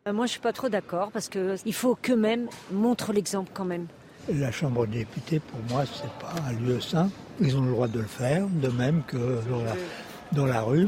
Euh, 0.08 0.14
moi, 0.14 0.26
je 0.26 0.32
suis 0.32 0.40
pas 0.40 0.54
trop 0.54 0.70
d'accord 0.70 1.12
parce 1.12 1.28
qu'il 1.28 1.74
faut 1.74 1.96
qu'eux-mêmes 1.96 2.48
montrent 2.72 3.12
l'exemple 3.12 3.52
quand 3.54 3.66
même. 3.66 3.88
La 4.34 4.52
Chambre 4.52 4.88
des 4.88 5.00
députés, 5.00 5.40
pour 5.40 5.60
moi, 5.70 5.84
c'est 5.86 6.12
pas 6.20 6.34
un 6.48 6.54
lieu 6.54 6.80
sain. 6.80 7.10
Ils 7.40 7.56
ont 7.58 7.62
le 7.62 7.72
droit 7.72 7.88
de 7.88 8.00
le 8.00 8.06
faire, 8.06 8.48
de 8.48 8.68
même 8.70 9.04
que 9.04 9.40
dans 10.32 10.46
la, 10.46 10.62
rue. 10.62 10.88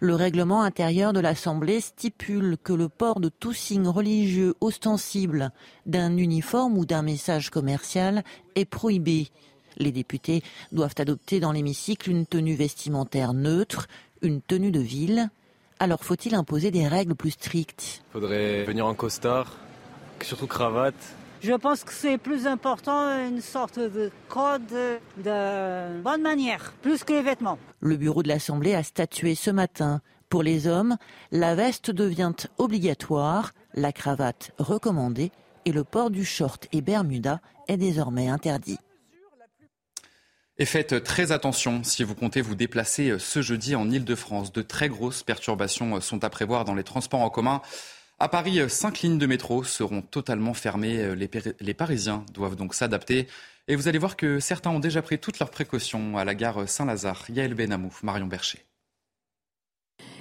Le 0.00 0.14
règlement 0.14 0.62
intérieur 0.62 1.12
de 1.12 1.20
l'Assemblée 1.20 1.80
stipule 1.80 2.56
que 2.62 2.72
le 2.72 2.88
port 2.88 3.20
de 3.20 3.28
tout 3.28 3.52
signe 3.52 3.88
religieux 3.88 4.54
ostensible, 4.60 5.50
d'un 5.86 6.16
uniforme 6.16 6.76
ou 6.76 6.84
d'un 6.84 7.02
message 7.02 7.50
commercial 7.50 8.22
est 8.54 8.66
prohibé. 8.66 9.28
Les 9.76 9.92
députés 9.92 10.42
doivent 10.72 10.94
adopter 10.98 11.40
dans 11.40 11.52
l'hémicycle 11.52 12.10
une 12.10 12.26
tenue 12.26 12.54
vestimentaire 12.54 13.32
neutre, 13.32 13.86
une 14.22 14.42
tenue 14.42 14.72
de 14.72 14.80
ville 14.80 15.30
alors 15.78 16.04
faut-il 16.04 16.34
imposer 16.34 16.70
des 16.70 16.86
règles 16.86 17.14
plus 17.14 17.32
strictes? 17.32 18.02
Il 18.10 18.12
faudrait 18.12 18.64
venir 18.64 18.86
en 18.86 18.94
costard, 18.94 19.56
surtout 20.22 20.46
cravate. 20.46 20.94
Je 21.40 21.52
pense 21.52 21.84
que 21.84 21.92
c'est 21.92 22.18
plus 22.18 22.48
important 22.48 23.16
une 23.28 23.40
sorte 23.40 23.78
de 23.78 24.10
code 24.28 24.66
de 25.18 26.02
bonne 26.02 26.22
manière, 26.22 26.72
plus 26.82 27.04
que 27.04 27.12
les 27.12 27.22
vêtements. 27.22 27.58
Le 27.80 27.96
bureau 27.96 28.24
de 28.24 28.28
l'Assemblée 28.28 28.74
a 28.74 28.82
statué 28.82 29.36
ce 29.36 29.50
matin. 29.50 30.00
Pour 30.28 30.42
les 30.42 30.66
hommes, 30.66 30.96
la 31.30 31.54
veste 31.54 31.90
devient 31.90 32.32
obligatoire, 32.58 33.52
la 33.74 33.92
cravate 33.92 34.50
recommandée 34.58 35.30
et 35.64 35.72
le 35.72 35.84
port 35.84 36.10
du 36.10 36.24
short 36.24 36.66
et 36.72 36.80
bermuda 36.80 37.40
est 37.68 37.76
désormais 37.76 38.28
interdit. 38.28 38.78
Et 40.60 40.64
faites 40.64 41.04
très 41.04 41.30
attention 41.30 41.84
si 41.84 42.02
vous 42.02 42.16
comptez 42.16 42.40
vous 42.40 42.56
déplacer 42.56 43.10
euh, 43.10 43.18
ce 43.20 43.42
jeudi 43.42 43.76
en 43.76 43.88
Ile-de-France. 43.88 44.52
De 44.52 44.62
très 44.62 44.88
grosses 44.88 45.22
perturbations 45.22 45.96
euh, 45.96 46.00
sont 46.00 46.24
à 46.24 46.30
prévoir 46.30 46.64
dans 46.64 46.74
les 46.74 46.82
transports 46.82 47.20
en 47.20 47.30
commun. 47.30 47.62
À 48.18 48.28
Paris, 48.28 48.58
euh, 48.58 48.68
cinq 48.68 49.02
lignes 49.02 49.18
de 49.18 49.26
métro 49.26 49.62
seront 49.62 50.02
totalement 50.02 50.54
fermées. 50.54 51.14
Les, 51.14 51.74
Parisiens 51.74 52.24
doivent 52.34 52.56
donc 52.56 52.74
s'adapter. 52.74 53.28
Et 53.68 53.76
vous 53.76 53.86
allez 53.86 53.98
voir 53.98 54.16
que 54.16 54.40
certains 54.40 54.70
ont 54.70 54.80
déjà 54.80 55.00
pris 55.00 55.20
toutes 55.20 55.38
leurs 55.38 55.50
précautions 55.50 56.18
à 56.18 56.24
la 56.24 56.34
gare 56.34 56.68
Saint-Lazare. 56.68 57.26
Yael 57.28 57.54
Benamou, 57.54 57.96
Marion 58.02 58.26
Bercher. 58.26 58.64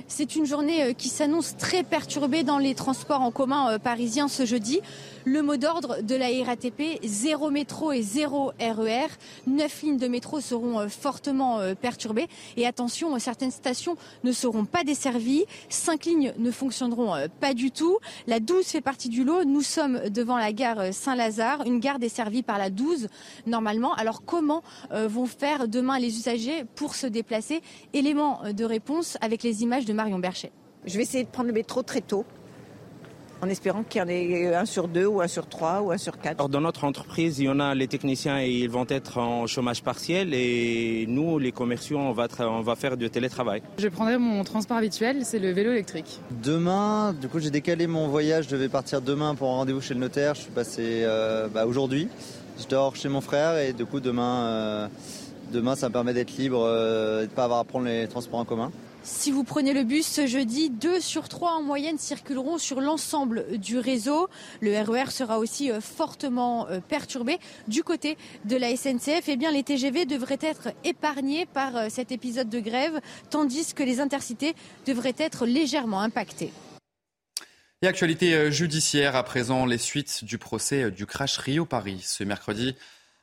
C'est 0.08 0.36
une 0.36 0.46
journée 0.46 0.94
qui 0.96 1.10
s'annonce 1.10 1.58
très 1.58 1.84
perturbée 1.84 2.44
dans 2.44 2.58
les 2.58 2.76
transports 2.76 3.22
en 3.22 3.32
commun 3.32 3.80
parisiens 3.80 4.28
ce 4.28 4.46
jeudi. 4.46 4.82
Le 5.30 5.42
mot 5.42 5.58
d'ordre 5.58 6.02
de 6.04 6.16
la 6.16 6.28
RATP, 6.46 7.04
zéro 7.04 7.50
métro 7.50 7.92
et 7.92 8.02
zéro 8.02 8.54
RER. 8.62 9.08
Neuf 9.46 9.82
lignes 9.82 9.98
de 9.98 10.08
métro 10.08 10.40
seront 10.40 10.80
euh, 10.80 10.88
fortement 10.88 11.60
euh, 11.60 11.76
perturbées. 11.76 12.28
Et 12.56 12.66
attention, 12.66 13.20
certaines 13.20 13.52
stations 13.52 13.98
ne 14.24 14.32
seront 14.32 14.64
pas 14.64 14.86
desservies. 14.86 15.44
Cinq 15.68 16.06
lignes 16.06 16.34
ne 16.38 16.50
fonctionneront 16.50 17.14
euh, 17.14 17.28
pas 17.42 17.54
du 17.54 17.72
tout. 17.72 17.98
La 18.26 18.40
12 18.40 18.66
fait 18.68 18.80
partie 18.80 19.10
du 19.10 19.26
lot. 19.26 19.44
Nous 19.44 19.64
sommes 19.64 20.00
devant 20.08 20.38
la 20.38 20.54
gare 20.54 20.94
Saint-Lazare, 20.94 21.64
une 21.66 21.82
gare 21.82 22.00
desservie 22.00 22.42
par 22.42 22.58
la 22.58 22.70
12 22.70 23.10
normalement. 23.48 23.94
Alors 23.96 24.24
comment 24.24 24.64
vont 24.92 25.26
faire 25.26 25.68
demain 25.68 26.00
les 26.00 26.18
usagers 26.18 26.64
pour 26.76 26.96
se 26.96 27.06
déplacer? 27.06 27.62
Élément 27.94 28.42
de 28.50 28.64
réponse 28.64 29.18
avec 29.20 29.44
les 29.44 29.64
images 29.64 29.84
de 29.88 29.94
Marion 29.94 30.20
Berchet. 30.20 30.52
Je 30.86 30.96
vais 30.98 31.04
essayer 31.04 31.24
de 31.24 31.30
prendre 31.30 31.48
le 31.48 31.54
métro 31.54 31.82
très 31.82 32.02
tôt 32.02 32.26
en 33.42 33.50
espérant 33.50 33.84
qu'il 33.84 34.00
y 34.00 34.04
en 34.04 34.08
ait 34.08 34.56
un 34.56 34.66
sur 34.66 34.88
deux 34.88 35.06
ou 35.06 35.22
un 35.22 35.28
sur 35.28 35.48
trois 35.48 35.82
ou 35.82 35.92
un 35.92 35.98
sur 35.98 36.18
quatre. 36.18 36.40
Alors 36.40 36.50
dans 36.50 36.62
notre 36.62 36.84
entreprise, 36.86 37.40
il 37.40 37.46
y 37.46 37.50
en 37.50 37.60
a 37.60 37.76
les 37.76 37.88
techniciens 37.88 38.42
et 38.42 38.50
ils 38.50 38.70
vont 38.70 38.86
être 38.90 39.20
en 39.20 39.46
chômage 39.48 39.84
partiel 39.84 40.34
et 40.34 41.06
nous, 41.08 41.38
les 41.38 41.52
commerciaux, 41.52 42.00
on 42.00 42.14
va, 42.14 42.28
on 42.40 42.62
va 42.62 42.76
faire 42.76 42.98
du 42.98 43.10
télétravail. 43.10 43.62
Je 43.78 43.88
prendrai 43.88 44.18
mon 44.18 44.44
transport 44.44 44.78
habituel, 44.78 45.24
c'est 45.24 45.40
le 45.40 45.52
vélo 45.52 45.72
électrique. 45.72 46.20
Demain, 46.44 47.14
du 47.14 47.28
coup 47.28 47.40
j'ai 47.40 47.52
décalé 47.52 47.86
mon 47.88 48.08
voyage, 48.08 48.46
je 48.46 48.50
devais 48.50 48.70
partir 48.70 49.02
demain 49.02 49.36
pour 49.36 49.50
un 49.50 49.58
rendez-vous 49.58 49.82
chez 49.82 49.94
le 49.94 50.00
notaire, 50.00 50.36
je 50.36 50.42
suis 50.42 50.52
passé 50.52 51.04
euh, 51.04 51.48
bah, 51.48 51.66
aujourd'hui. 51.66 52.10
Je 52.60 52.68
dors 52.68 52.96
chez 52.96 53.10
mon 53.10 53.22
frère 53.22 53.60
et 53.60 53.72
du 53.72 53.86
coup 53.86 54.00
demain, 54.00 54.46
euh, 54.48 54.88
demain 55.54 55.76
ça 55.76 55.90
me 55.90 55.94
permet 55.94 56.14
d'être 56.14 56.36
libre 56.38 56.64
euh, 56.64 57.20
et 57.20 57.26
de 57.26 57.32
ne 57.32 57.36
pas 57.36 57.44
avoir 57.44 57.60
à 57.60 57.64
prendre 57.66 57.86
les 57.86 58.08
transports 58.08 58.40
en 58.40 58.46
commun. 58.46 58.72
Si 59.10 59.32
vous 59.32 59.46
prenez 59.46 59.72
le 59.72 59.86
bus 59.86 60.06
ce 60.06 60.28
jeudi, 60.28 60.70
2 60.70 61.00
sur 61.00 61.30
3 61.30 61.54
en 61.54 61.62
moyenne 61.64 61.98
circuleront 61.98 62.58
sur 62.58 62.82
l'ensemble 62.82 63.58
du 63.58 63.80
réseau. 63.80 64.28
Le 64.60 64.78
RER 64.78 65.06
e 65.08 65.10
sera 65.10 65.40
aussi 65.40 65.72
euh, 65.72 65.80
fortement 65.80 66.68
euh, 66.68 66.82
perturbé. 66.82 67.38
Du 67.70 67.84
côté 67.84 68.18
de 68.44 68.58
la 68.58 68.76
SNCF, 68.76 69.30
eh 69.30 69.38
les 69.38 69.64
TGV 69.64 70.06
devraient 70.06 70.38
être 70.42 70.74
épargnés 70.84 71.46
par 71.46 71.78
euh, 71.78 71.88
cet 71.90 72.12
épisode 72.12 72.50
de 72.50 72.60
grève, 72.60 73.00
tandis 73.30 73.74
que 73.74 73.82
les 73.82 74.02
intercités 74.02 74.56
devraient 74.86 75.16
être 75.18 75.46
légèrement 75.46 76.02
impactés. 76.02 76.52
Et 77.84 77.88
actualité 77.88 78.52
judiciaire 78.52 79.16
à 79.16 79.24
présent, 79.24 79.66
les 79.66 79.78
suites 79.78 80.26
du 80.26 80.38
procès 80.38 80.92
du 80.92 81.06
crash 81.06 81.38
Rio-Paris. 81.38 82.02
Ce 82.04 82.26
mercredi, 82.26 82.76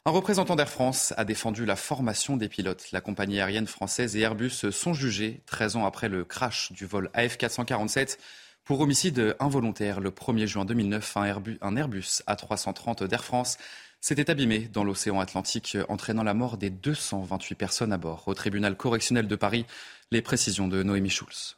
Un 0.06 0.10
représentant 0.10 0.54
d'Air 0.54 0.68
France 0.68 1.14
a 1.16 1.24
défendu 1.24 1.64
la 1.64 1.76
formation 1.76 2.36
des 2.36 2.50
pilotes. 2.50 2.92
La 2.92 3.00
compagnie 3.00 3.40
aérienne 3.40 3.66
française 3.66 4.16
et 4.16 4.20
Airbus 4.20 4.70
sont 4.70 4.92
jugés 4.92 5.40
13 5.46 5.76
ans 5.76 5.86
après 5.86 6.10
le 6.10 6.26
crash 6.26 6.72
du 6.72 6.84
vol 6.84 7.08
AF447 7.14 8.18
pour 8.64 8.80
homicide 8.80 9.34
involontaire. 9.40 10.00
Le 10.00 10.10
1er 10.10 10.46
juin 10.46 10.66
2009, 10.66 11.16
un 11.16 11.24
Airbus, 11.24 11.58
un 11.62 11.74
Airbus 11.74 12.20
A330 12.28 13.06
d'Air 13.06 13.24
France 13.24 13.56
s'était 14.02 14.30
abîmé 14.30 14.68
dans 14.70 14.84
l'océan 14.84 15.20
Atlantique, 15.20 15.78
entraînant 15.88 16.22
la 16.22 16.34
mort 16.34 16.58
des 16.58 16.68
228 16.68 17.54
personnes 17.54 17.92
à 17.94 17.96
bord. 17.96 18.28
Au 18.28 18.34
tribunal 18.34 18.76
correctionnel 18.76 19.26
de 19.26 19.36
Paris, 19.36 19.64
les 20.10 20.20
précisions 20.20 20.68
de 20.68 20.82
Noémie 20.82 21.08
Schulz. 21.08 21.56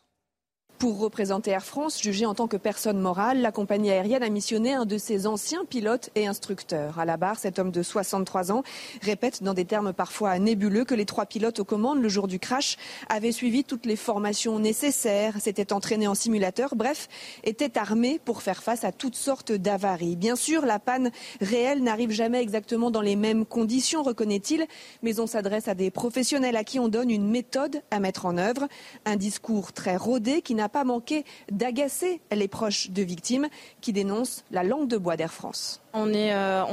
Pour 0.78 0.98
représenter 0.98 1.52
Air 1.52 1.64
France, 1.64 2.02
jugé 2.02 2.26
en 2.26 2.34
tant 2.34 2.48
que 2.48 2.58
personne 2.58 3.00
morale, 3.00 3.40
la 3.40 3.50
compagnie 3.50 3.90
aérienne 3.90 4.22
a 4.22 4.28
missionné 4.28 4.74
un 4.74 4.84
de 4.84 4.98
ses 4.98 5.26
anciens 5.26 5.64
pilotes 5.64 6.10
et 6.14 6.26
instructeurs. 6.26 6.98
À 6.98 7.06
la 7.06 7.16
barre, 7.16 7.38
cet 7.38 7.58
homme 7.58 7.70
de 7.70 7.82
63 7.82 8.52
ans 8.52 8.62
répète 9.00 9.42
dans 9.42 9.54
des 9.54 9.64
termes 9.64 9.94
parfois 9.94 10.38
nébuleux 10.38 10.84
que 10.84 10.94
les 10.94 11.06
trois 11.06 11.24
pilotes 11.24 11.60
aux 11.60 11.64
commandes 11.64 12.02
le 12.02 12.10
jour 12.10 12.28
du 12.28 12.38
crash 12.38 12.76
avaient 13.08 13.32
suivi 13.32 13.64
toutes 13.64 13.86
les 13.86 13.96
formations 13.96 14.58
nécessaires, 14.58 15.40
s'étaient 15.40 15.72
entraînés 15.72 16.08
en 16.08 16.14
simulateur, 16.14 16.76
bref, 16.76 17.08
étaient 17.42 17.78
armés 17.78 18.20
pour 18.22 18.42
faire 18.42 18.62
face 18.62 18.84
à 18.84 18.92
toutes 18.92 19.16
sortes 19.16 19.52
d'avaries. 19.52 20.16
Bien 20.16 20.36
sûr, 20.36 20.66
la 20.66 20.78
panne 20.78 21.10
réelle 21.40 21.82
n'arrive 21.82 22.10
jamais 22.10 22.42
exactement 22.42 22.90
dans 22.90 23.00
les 23.00 23.16
mêmes 23.16 23.46
conditions, 23.46 24.02
reconnaît-il, 24.02 24.66
mais 25.02 25.20
on 25.20 25.26
s'adresse 25.26 25.68
à 25.68 25.74
des 25.74 25.90
professionnels 25.90 26.56
à 26.56 26.64
qui 26.64 26.78
on 26.78 26.88
donne 26.88 27.10
une 27.10 27.30
méthode 27.30 27.80
à 27.90 27.98
mettre 27.98 28.26
en 28.26 28.36
œuvre, 28.36 28.68
un 29.06 29.16
discours 29.16 29.72
très 29.72 29.96
rodé 29.96 30.42
qui 30.42 30.54
n'a 30.54 30.65
n'a 30.66 30.68
pas 30.68 30.84
manqué 30.84 31.24
d'agacer 31.50 32.20
les 32.32 32.48
proches 32.48 32.90
de 32.90 33.02
victimes 33.02 33.46
qui 33.80 33.92
dénoncent 33.92 34.44
la 34.50 34.64
langue 34.64 34.88
de 34.88 34.96
bois 34.96 35.16
d'Air 35.16 35.32
France. 35.32 35.80
On 35.94 36.12
est, 36.12 36.34
euh, 36.34 36.64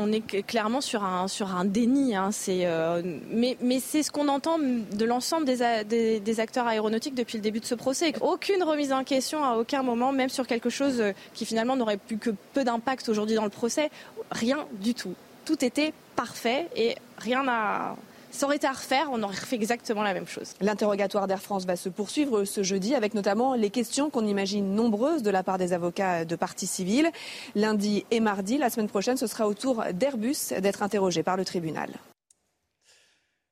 clairement 0.45 0.81
sur 0.81 1.03
un, 1.03 1.65
déni. 1.65 2.15
Hein. 2.15 2.31
Euh, 2.49 3.01
mais, 3.29 3.79
c'est 3.79 4.01
ce 4.01 4.11
qu'on 4.11 4.27
entend 4.27 4.57
de 4.57 5.05
l'ensemble 5.05 5.45
des, 5.45 6.19
des, 6.19 6.39
acteurs 6.39 6.67
aéronautiques 6.67 7.15
depuis 7.15 7.37
le 7.37 7.43
début 7.43 7.59
de 7.59 7.65
ce 7.65 7.75
procès. 7.75 8.13
Aucune 8.21 8.63
remise 8.63 8.91
en 8.91 9.03
question 9.03 9.43
à 9.43 9.55
aucun 9.57 9.83
moment, 9.83 10.11
même 10.11 10.29
sur 10.29 10.47
quelque 10.47 10.69
chose 10.69 11.01
qui 11.33 11.45
finalement 11.45 11.75
n'aurait 11.75 11.97
plus 11.97 12.17
que 12.17 12.31
peu 12.53 12.63
d'impact 12.63 13.07
aujourd'hui 13.09 13.35
dans 13.35 13.43
le 13.43 13.49
procès. 13.49 13.91
Rien 14.31 14.65
du 14.73 14.95
tout. 14.95 15.13
Tout 15.45 15.63
était 15.63 15.93
parfait 16.15 16.67
et 16.75 16.95
rien 17.17 17.43
n'a 17.43 17.95
ça 18.33 18.47
aurait 18.47 18.55
été 18.55 18.67
à 18.67 18.71
refaire, 18.71 19.09
on 19.11 19.21
aurait 19.21 19.35
fait 19.35 19.55
exactement 19.55 20.01
la 20.01 20.13
même 20.13 20.27
chose. 20.27 20.53
L'interrogatoire 20.59 21.27
d'Air 21.27 21.41
France 21.41 21.65
va 21.65 21.75
se 21.75 21.87
poursuivre 21.87 22.45
ce 22.45 22.63
jeudi 22.63 22.95
avec 22.95 23.13
notamment 23.13 23.53
les 23.53 23.69
questions 23.69 24.09
qu'on 24.09 24.25
imagine 24.25 24.73
nombreuses 24.73 25.21
de 25.21 25.29
la 25.29 25.43
part 25.43 25.59
des 25.59 25.71
avocats 25.71 26.25
de 26.25 26.35
partie 26.35 26.67
civile. 26.67 27.11
Lundi 27.55 28.05
et 28.11 28.19
mardi, 28.19 28.57
la 28.57 28.69
semaine 28.69 28.89
prochaine, 28.89 29.17
ce 29.17 29.27
sera 29.27 29.47
au 29.47 29.53
tour 29.53 29.83
d'Airbus 29.93 30.59
d'être 30.59 30.81
interrogé 30.81 31.21
par 31.21 31.37
le 31.37 31.45
tribunal. 31.45 31.91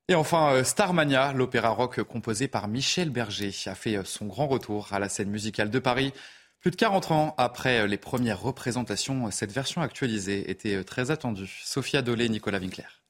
Et 0.07 0.15
enfin, 0.15 0.55
euh, 0.55 0.63
Starmania, 0.63 1.31
l'opéra 1.31 1.69
rock 1.69 2.01
composé 2.03 2.47
par 2.47 2.67
Michel 2.67 3.11
Berger, 3.11 3.53
a 3.67 3.75
fait 3.75 3.95
euh, 3.97 4.03
son 4.03 4.25
grand 4.25 4.47
retour 4.47 4.89
à 4.91 4.99
la 4.99 5.07
scène 5.07 5.29
musicale 5.29 5.69
de 5.69 5.79
Paris. 5.79 6.11
Plus 6.59 6.71
de 6.71 6.75
40 6.75 7.11
ans 7.11 7.35
après 7.37 7.81
euh, 7.81 7.87
les 7.87 7.97
premières 7.97 8.41
représentations, 8.41 9.31
cette 9.31 9.51
version 9.51 9.81
actualisée 9.81 10.49
était 10.51 10.83
très 10.83 11.11
attendue. 11.11 11.61
Sophia 11.63 12.01
Dolé, 12.01 12.27
Nicolas 12.27 12.59
Winkler. 12.59 13.00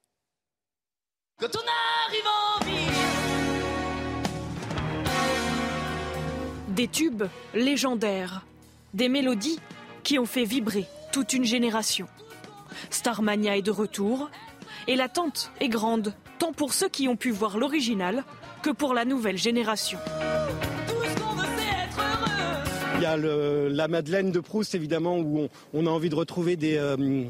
Quand 1.42 1.56
on 1.56 1.66
arrive 2.06 2.28
en 2.28 2.66
ville. 2.66 2.76
Des 6.68 6.88
tubes 6.88 7.24
légendaires, 7.56 8.46
des 8.94 9.10
mélodies 9.10 9.60
qui 10.04 10.20
ont 10.20 10.28
fait 10.28 10.44
vibrer 10.44 10.86
toute 11.12 11.34
une 11.34 11.44
génération. 11.44 12.06
Starmania 12.92 13.58
est 13.58 13.64
de 13.64 13.72
retour 13.72 14.30
et 14.88 14.96
l'attente 14.96 15.52
est 15.60 15.68
grande, 15.68 16.14
tant 16.38 16.54
pour 16.54 16.76
ceux 16.76 16.90
qui 16.90 17.08
ont 17.08 17.16
pu 17.16 17.32
voir 17.32 17.58
l'original 17.58 18.24
que 18.62 18.70
pour 18.70 18.94
la 18.94 19.04
nouvelle 19.04 19.40
génération. 19.40 19.98
Il 22.98 23.02
y 23.02 23.06
a 23.08 23.18
la 23.18 23.88
Madeleine 23.88 24.32
de 24.32 24.40
Proust, 24.42 24.76
évidemment, 24.76 25.18
où 25.18 25.50
on, 25.74 25.88
a 25.88 25.90
envie 25.90 26.10
de 26.10 26.16
retrouver 26.16 26.56
des, 26.56 26.78
euh, 26.78 27.26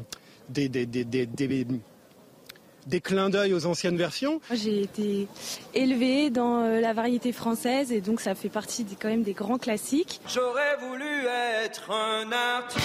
des, 0.50 0.68
des, 0.68 0.84
des 0.84 1.66
des 2.86 3.00
clins 3.00 3.30
d'œil 3.30 3.54
aux 3.54 3.66
anciennes 3.66 3.96
versions 3.96 4.40
J'ai 4.50 4.82
été 4.82 5.28
élevée 5.74 6.30
dans 6.30 6.64
euh, 6.64 6.80
la 6.80 6.92
variété 6.92 7.32
française 7.32 7.92
et 7.92 8.00
donc 8.00 8.20
ça 8.20 8.34
fait 8.34 8.48
partie 8.48 8.84
des, 8.84 8.96
quand 8.96 9.08
même 9.08 9.22
des 9.22 9.32
grands 9.32 9.58
classiques. 9.58 10.20
J'aurais 10.28 10.76
voulu 10.80 11.26
être 11.64 11.90
un 11.90 12.30
artiste. 12.32 12.84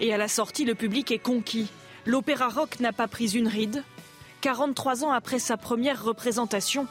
Et 0.00 0.12
à 0.12 0.16
la 0.16 0.28
sortie, 0.28 0.64
le 0.64 0.74
public 0.74 1.10
est 1.10 1.18
conquis. 1.18 1.68
L'opéra 2.06 2.48
rock 2.48 2.80
n'a 2.80 2.92
pas 2.92 3.08
pris 3.08 3.36
une 3.36 3.48
ride. 3.48 3.82
43 4.42 5.04
ans 5.04 5.12
après 5.12 5.38
sa 5.38 5.56
première 5.56 6.04
représentation, 6.04 6.86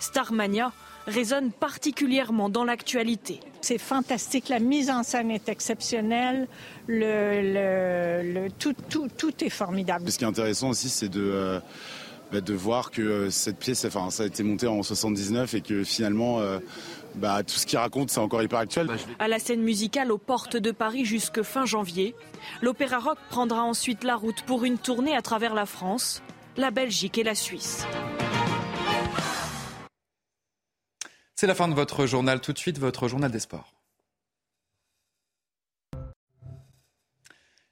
Starmania 0.00 0.72
résonne 1.06 1.50
particulièrement 1.52 2.48
dans 2.48 2.64
l'actualité. 2.64 3.40
C'est 3.60 3.78
fantastique, 3.78 4.48
la 4.48 4.58
mise 4.58 4.90
en 4.90 5.02
scène 5.02 5.30
est 5.30 5.48
exceptionnelle, 5.48 6.48
le, 6.86 8.48
tout, 8.58 8.74
tout, 8.88 9.44
est 9.44 9.50
formidable. 9.50 10.10
Ce 10.10 10.18
qui 10.18 10.24
est 10.24 10.28
intéressant 10.28 10.70
aussi, 10.70 10.88
c'est 10.88 11.08
de... 11.08 11.22
Euh, 11.22 11.60
bah, 12.32 12.40
de 12.40 12.54
voir 12.54 12.90
que 12.90 13.02
euh, 13.02 13.30
cette 13.30 13.58
pièce, 13.58 13.84
enfin, 13.84 14.10
ça 14.10 14.24
a 14.24 14.26
été 14.26 14.42
monté 14.42 14.66
en 14.66 14.82
79 14.82 15.54
et 15.54 15.60
que 15.60 15.84
finalement, 15.84 16.40
euh, 16.40 16.58
bah, 17.14 17.44
tout 17.44 17.54
ce 17.54 17.66
qu'il 17.66 17.78
raconte, 17.78 18.10
c'est 18.10 18.18
encore 18.18 18.42
hyper 18.42 18.58
actuel. 18.58 18.88
À 19.20 19.28
la 19.28 19.38
scène 19.38 19.62
musicale 19.62 20.10
aux 20.10 20.18
portes 20.18 20.56
de 20.56 20.72
Paris 20.72 21.04
jusque 21.04 21.42
fin 21.42 21.66
janvier, 21.66 22.16
l'Opéra 22.62 22.98
Rock 22.98 23.18
prendra 23.30 23.62
ensuite 23.62 24.02
la 24.02 24.16
route 24.16 24.42
pour 24.42 24.64
une 24.64 24.78
tournée 24.78 25.16
à 25.16 25.22
travers 25.22 25.54
la 25.54 25.66
France, 25.66 26.20
la 26.56 26.72
Belgique 26.72 27.16
et 27.16 27.22
la 27.22 27.36
Suisse. 27.36 27.86
C'est 31.38 31.46
la 31.46 31.54
fin 31.54 31.68
de 31.68 31.74
votre 31.74 32.06
journal. 32.06 32.40
Tout 32.40 32.54
de 32.54 32.58
suite, 32.58 32.78
votre 32.78 33.08
journal 33.08 33.30
des 33.30 33.40
sports. 33.40 33.74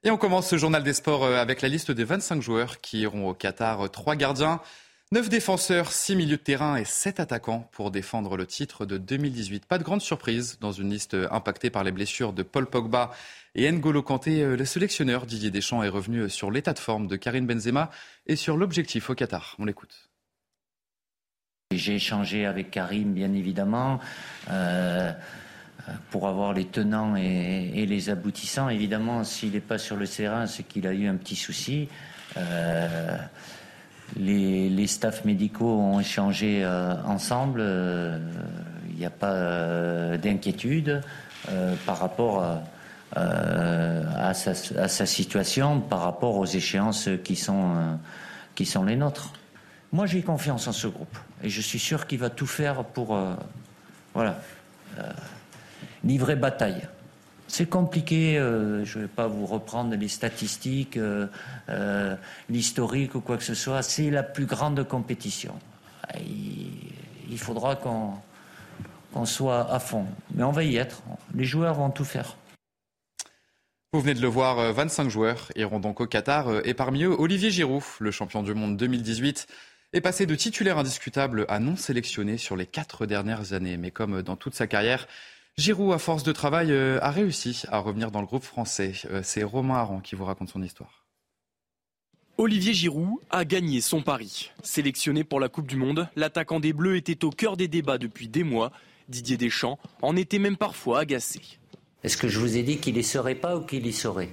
Et 0.03 0.11
on 0.11 0.19
commence 0.19 0.51
ce 0.51 0.59
journal 0.59 0.83
des 0.83 0.93
sports 0.93 1.25
euh, 1.25 1.37
avec 1.37 1.63
la 1.63 1.71
liste 1.71 1.91
des 1.91 2.05
25 2.05 2.43
joueurs 2.43 2.83
qui 2.83 3.01
iront 3.01 3.27
au 3.27 3.33
Qatar. 3.33 3.91
Trois 3.91 4.17
gardiens, 4.17 4.61
neuf 5.13 5.31
défenseurs, 5.31 5.93
six 5.93 6.15
milieux 6.15 6.37
de 6.37 6.43
terrain 6.43 6.77
et 6.77 6.85
sept 6.85 7.21
attaquants 7.21 7.67
pour 7.73 7.91
défendre 7.91 8.37
le 8.37 8.47
titre 8.47 8.85
de 8.85 8.99
2018. 8.99 9.65
Pas 9.65 9.79
de 9.79 9.83
grande 9.83 10.03
surprise 10.03 10.59
dans 10.61 10.73
une 10.73 10.91
liste 10.91 11.17
impactée 11.31 11.71
par 11.71 11.85
les 11.85 11.93
blessures 11.93 12.35
de 12.35 12.43
Paul 12.43 12.67
Pogba 12.67 13.13
et 13.55 13.73
N'Golo 13.73 14.03
Kanté. 14.03 14.43
Euh, 14.43 14.59
le 14.59 14.65
sélectionneur 14.67 15.25
Didier 15.25 15.51
Deschamps 15.51 15.83
est 15.83 15.89
revenu 15.89 16.29
sur 16.29 16.51
l'état 16.51 16.75
de 16.75 16.79
forme 16.79 17.07
de 17.07 17.17
Karim 17.17 17.47
Benzema 17.47 17.91
et 18.27 18.37
sur 18.37 18.59
l'objectif 18.59 19.09
au 19.09 19.15
Qatar. 19.15 19.57
On 19.59 19.65
l'écoute. 19.65 20.11
J'ai 21.77 21.97
échangé 21.97 22.47
avec 22.47 22.71
Karim, 22.71 23.13
bien 23.13 23.33
évidemment, 23.33 24.01
euh, 24.51 25.11
pour 26.11 26.29
avoir 26.29 26.53
les 26.53 26.65
tenants 26.65 27.17
et, 27.17 27.87
les 27.87 28.11
aboutissants. 28.11 28.69
Évidemment, 28.69 29.25
s'il 29.25 29.53
n'est 29.53 29.61
pas 29.61 29.79
sur 29.79 29.97
le 29.97 30.09
terrain, 30.09 30.47
c'est 30.47 30.63
qu'il 30.63 30.87
a 30.87 30.93
eu 30.93 31.07
un 31.07 31.17
petit 31.17 31.37
souci. 31.37 31.89
Euh, 32.37 33.17
les, 34.17 34.87
staffs 34.87 35.25
médicaux 35.25 35.79
ont 35.79 36.01
échangé 36.01 36.63
euh, 36.65 36.95
ensemble. 37.05 37.63
Il 38.91 38.97
n'y 38.97 39.07
a 39.07 39.11
pas 39.11 40.17
d'inquiétude 40.17 41.01
par 41.85 41.99
rapport 41.99 42.45
à 43.15 44.35
sa, 44.35 45.07
situation, 45.07 45.81
par 45.81 46.01
rapport 46.01 46.37
aux 46.37 46.47
échéances 46.47 47.09
qui 47.25 47.37
sont 47.37 48.85
les 48.87 48.97
nôtres. 48.97 49.33
Moi, 49.95 50.07
j'ai 50.07 50.23
confiance 50.23 50.67
en 50.67 50.73
ce 50.73 50.89
groupe 50.89 51.17
et 51.41 51.49
je 51.49 51.61
suis 51.61 51.79
sûr 51.79 52.09
qu'il 52.09 52.19
va 52.19 52.29
tout 52.29 52.49
faire 52.49 52.83
pour 52.83 53.15
euh, 53.15 53.33
voilà, 54.13 54.41
euh, 54.99 55.13
livrer 56.03 56.35
bataille. 56.35 56.89
C'est 57.47 57.67
compliqué, 57.67 58.37
euh, 58.37 58.85
je 58.85 58.99
ne 58.99 59.05
vais 59.05 59.09
pas 59.09 59.29
vous 59.29 59.47
reprendre 59.47 59.95
les 59.95 60.09
statistiques, 60.09 60.99
l'historique 62.49 63.15
ou 63.15 63.21
quoi 63.21 63.37
que 63.37 63.45
ce 63.45 63.55
soit. 63.55 63.83
C'est 63.83 64.11
la 64.11 64.25
plus 64.25 64.47
grande 64.47 64.83
compétition. 64.83 65.55
Il, 67.31 67.39
faudra 67.39 67.77
qu'on 67.77 69.27
soit 69.27 69.73
à 69.73 69.79
fond. 69.79 70.07
Mais 70.35 70.43
on 70.43 70.51
va 70.51 70.65
y 70.65 70.77
être. 70.77 71.05
Les 71.37 71.45
joueurs 71.45 71.75
vont 71.75 71.91
tout 71.91 72.05
faire. 72.05 72.37
Vous 73.93 74.01
venez 74.01 74.15
de 74.15 74.21
le 74.21 74.27
voir, 74.27 74.73
25 74.73 75.09
joueurs 75.09 75.53
iront 75.55 75.79
donc 75.79 76.01
au 76.01 76.07
Qatar 76.09 76.49
et 76.67 76.75
parmi 76.75 77.05
eux 77.05 77.15
Olivier 77.17 77.53
Giroud, 77.53 77.85
le 78.01 78.11
champion 78.11 78.43
du 78.43 78.55
monde 78.55 78.77
2018 78.77 79.47
est 79.95 80.01
passé 80.01 80.27
de 80.27 80.35
titulaire 80.35 80.77
indiscutable 80.77 81.47
à 81.49 81.61
non 81.61 81.77
sélectionné 81.77 82.37
sur 82.37 82.57
les 82.57 82.67
quatre 82.67 83.07
dernières 83.07 83.53
années. 83.53 83.77
Mais 83.77 83.93
comme 83.93 84.23
dans 84.23 84.37
toute 84.37 84.55
sa 84.55 84.67
carrière, 84.67 85.07
Giroud, 85.57 85.95
à 85.95 85.99
force 85.99 86.25
de 86.25 86.33
travail, 86.33 86.73
euh, 86.73 86.99
a 87.01 87.13
réussi 87.13 87.63
à 87.69 87.79
revenir 87.79 88.11
dans 88.11 88.21
le 88.21 88.27
groupe 88.27 88.43
français. 88.43 88.93
Euh, 89.09 89.21
c'est 89.23 89.45
Romain 89.45 89.77
Aran 89.77 90.01
qui 90.01 90.17
vous 90.17 90.25
raconte 90.25 90.49
son 90.49 90.63
histoire. 90.63 91.07
Olivier 92.37 92.75
Giroud 92.75 93.21
a 93.31 93.45
gagné 93.45 93.81
son 93.81 94.03
pari. 94.03 94.51
Sélectionné 94.65 95.23
pour 95.23 95.39
la 95.39 95.49
Coupe 95.49 95.69
du 95.69 95.77
Monde, 95.77 96.09
l'attaquant 96.17 96.59
des 96.59 96.73
Bleus 96.73 96.97
était 96.97 97.25
au 97.25 97.31
cœur 97.31 97.57
des 97.57 97.69
débats 97.69 97.99
depuis 97.99 98.27
des 98.27 98.43
mois. 98.43 98.73
Didier 99.09 99.37
Deschamps 99.37 99.79
en 100.03 100.17
était 100.17 100.41
même 100.41 100.57
parfois 100.57 100.99
agacé. 100.99 101.41
Est-ce 102.03 102.17
que 102.17 102.27
je 102.27 102.41
vous 102.41 102.57
ai 102.57 102.65
dit 102.65 102.79
qu'il 102.79 102.97
y 102.97 103.05
serait 103.05 103.37
pas 103.37 103.57
ou 103.57 103.61
qu'il 103.61 103.87
y 103.87 103.93
serait? 103.93 104.31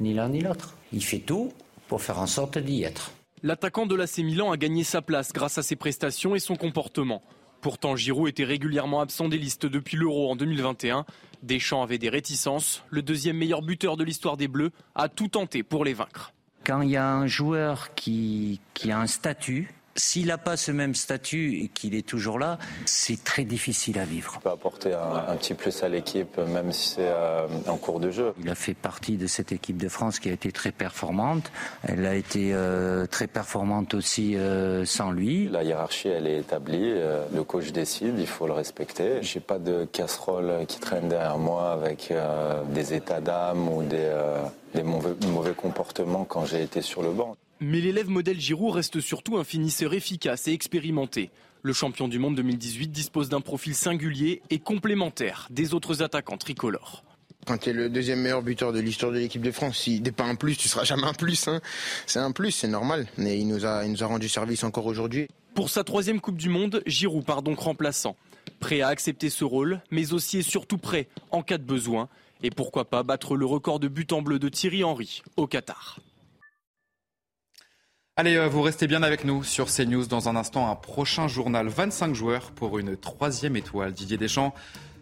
Ni 0.00 0.14
l'un 0.14 0.30
ni 0.30 0.40
l'autre. 0.40 0.74
Il 0.92 1.04
fait 1.04 1.20
tout 1.20 1.52
pour 1.86 2.02
faire 2.02 2.18
en 2.18 2.26
sorte 2.26 2.58
d'y 2.58 2.82
être. 2.82 3.12
L'attaquant 3.42 3.86
de 3.86 3.94
l'AC 3.94 4.18
Milan 4.18 4.52
a 4.52 4.58
gagné 4.58 4.84
sa 4.84 5.00
place 5.00 5.32
grâce 5.32 5.56
à 5.56 5.62
ses 5.62 5.74
prestations 5.74 6.34
et 6.34 6.40
son 6.40 6.56
comportement. 6.56 7.22
Pourtant, 7.62 7.96
Giroud 7.96 8.28
était 8.28 8.44
régulièrement 8.44 9.00
absent 9.00 9.30
des 9.30 9.38
listes 9.38 9.64
depuis 9.64 9.96
l'Euro 9.96 10.30
en 10.30 10.36
2021. 10.36 11.06
Deschamps 11.42 11.82
avait 11.82 11.96
des 11.96 12.10
réticences. 12.10 12.84
Le 12.90 13.00
deuxième 13.00 13.38
meilleur 13.38 13.62
buteur 13.62 13.96
de 13.96 14.04
l'histoire 14.04 14.36
des 14.36 14.46
Bleus 14.46 14.72
a 14.94 15.08
tout 15.08 15.28
tenté 15.28 15.62
pour 15.62 15.86
les 15.86 15.94
vaincre. 15.94 16.34
Quand 16.66 16.82
il 16.82 16.90
y 16.90 16.96
a 16.96 17.10
un 17.10 17.26
joueur 17.26 17.94
qui, 17.94 18.60
qui 18.74 18.90
a 18.90 19.00
un 19.00 19.06
statut, 19.06 19.72
s'il 20.00 20.28
n'a 20.28 20.38
pas 20.38 20.56
ce 20.56 20.72
même 20.72 20.94
statut 20.94 21.62
et 21.62 21.68
qu'il 21.68 21.94
est 21.94 22.06
toujours 22.06 22.38
là, 22.38 22.58
c'est 22.86 23.22
très 23.22 23.44
difficile 23.44 23.98
à 23.98 24.04
vivre. 24.04 24.32
Il 24.36 24.42
peut 24.42 24.50
apporter 24.50 24.94
un, 24.94 25.36
petit 25.36 25.54
plus 25.54 25.82
à 25.82 25.88
l'équipe, 25.88 26.38
même 26.38 26.72
si 26.72 26.94
c'est 26.94 27.08
euh, 27.08 27.46
en 27.66 27.76
cours 27.76 28.00
de 28.00 28.10
jeu. 28.10 28.32
Il 28.40 28.48
a 28.48 28.54
fait 28.54 28.74
partie 28.74 29.16
de 29.16 29.26
cette 29.26 29.52
équipe 29.52 29.76
de 29.76 29.88
France 29.88 30.18
qui 30.18 30.28
a 30.28 30.32
été 30.32 30.52
très 30.52 30.72
performante. 30.72 31.52
Elle 31.86 32.06
a 32.06 32.14
été 32.14 32.52
euh, 32.52 33.06
très 33.06 33.26
performante 33.26 33.94
aussi 33.94 34.36
euh, 34.36 34.84
sans 34.84 35.10
lui. 35.12 35.48
La 35.48 35.62
hiérarchie, 35.62 36.08
elle 36.08 36.26
est 36.26 36.38
établie. 36.38 36.94
le 37.34 37.42
coach 37.44 37.70
décide, 37.72 38.18
il 38.18 38.26
faut 38.26 38.46
le 38.46 38.54
respecter. 38.54 39.22
J'ai 39.22 39.40
pas 39.40 39.58
de 39.58 39.84
casserole 39.84 40.64
qui 40.66 40.80
traîne 40.80 41.08
derrière 41.08 41.38
moi 41.38 41.72
avec 41.72 42.12
des 42.70 42.94
états 42.94 43.20
d'âme 43.20 43.68
ou 43.68 43.82
des, 43.82 44.10
des 44.74 44.82
mauvais, 44.82 45.14
mauvais 45.28 45.54
comportements 45.54 46.24
quand 46.24 46.46
j'ai 46.46 46.62
été 46.62 46.80
sur 46.80 47.02
le 47.02 47.10
banc. 47.10 47.36
Mais 47.62 47.82
l'élève 47.82 48.08
modèle 48.08 48.40
Giroud 48.40 48.74
reste 48.74 49.00
surtout 49.00 49.36
un 49.36 49.44
finisseur 49.44 49.92
efficace 49.92 50.48
et 50.48 50.52
expérimenté. 50.52 51.30
Le 51.62 51.74
champion 51.74 52.08
du 52.08 52.18
monde 52.18 52.34
2018 52.36 52.88
dispose 52.88 53.28
d'un 53.28 53.42
profil 53.42 53.74
singulier 53.74 54.40
et 54.48 54.58
complémentaire 54.58 55.46
des 55.50 55.74
autres 55.74 56.02
attaquants 56.02 56.38
tricolores. 56.38 57.04
Quand 57.46 57.58
tu 57.58 57.68
es 57.68 57.72
le 57.74 57.90
deuxième 57.90 58.22
meilleur 58.22 58.40
buteur 58.40 58.72
de 58.72 58.80
l'histoire 58.80 59.12
de 59.12 59.18
l'équipe 59.18 59.42
de 59.42 59.50
France, 59.50 59.80
si 59.80 60.00
n'est 60.00 60.10
pas 60.10 60.24
un 60.24 60.36
plus, 60.36 60.56
tu 60.56 60.68
seras 60.68 60.84
jamais 60.84 61.04
un 61.04 61.12
plus. 61.12 61.48
Hein. 61.48 61.60
C'est 62.06 62.18
un 62.18 62.32
plus, 62.32 62.50
c'est 62.50 62.68
normal. 62.68 63.06
Mais 63.18 63.38
il 63.38 63.46
nous, 63.46 63.66
a, 63.66 63.84
il 63.84 63.92
nous 63.92 64.02
a 64.02 64.06
rendu 64.06 64.30
service 64.30 64.64
encore 64.64 64.86
aujourd'hui. 64.86 65.28
Pour 65.54 65.68
sa 65.68 65.84
troisième 65.84 66.22
Coupe 66.22 66.38
du 66.38 66.48
Monde, 66.48 66.82
Giroud 66.86 67.26
part 67.26 67.42
donc 67.42 67.58
remplaçant. 67.58 68.16
Prêt 68.58 68.80
à 68.80 68.88
accepter 68.88 69.28
ce 69.28 69.44
rôle, 69.44 69.82
mais 69.90 70.14
aussi 70.14 70.38
et 70.38 70.42
surtout 70.42 70.78
prêt 70.78 71.08
en 71.30 71.42
cas 71.42 71.58
de 71.58 71.64
besoin. 71.64 72.08
Et 72.42 72.50
pourquoi 72.50 72.86
pas 72.86 73.02
battre 73.02 73.36
le 73.36 73.44
record 73.44 73.80
de 73.80 73.88
but 73.88 74.14
en 74.14 74.22
bleu 74.22 74.38
de 74.38 74.48
Thierry 74.48 74.82
Henry 74.82 75.22
au 75.36 75.46
Qatar. 75.46 75.98
Allez, 78.20 78.36
euh, 78.36 78.48
vous 78.48 78.60
restez 78.60 78.86
bien 78.86 79.02
avec 79.02 79.24
nous 79.24 79.42
sur 79.42 79.68
CNews. 79.74 80.04
Dans 80.04 80.28
un 80.28 80.36
instant, 80.36 80.70
un 80.70 80.74
prochain 80.74 81.26
journal. 81.26 81.68
25 81.68 82.14
joueurs 82.14 82.50
pour 82.50 82.78
une 82.78 82.94
troisième 82.94 83.56
étoile. 83.56 83.94
Didier 83.94 84.18
Deschamps 84.18 84.52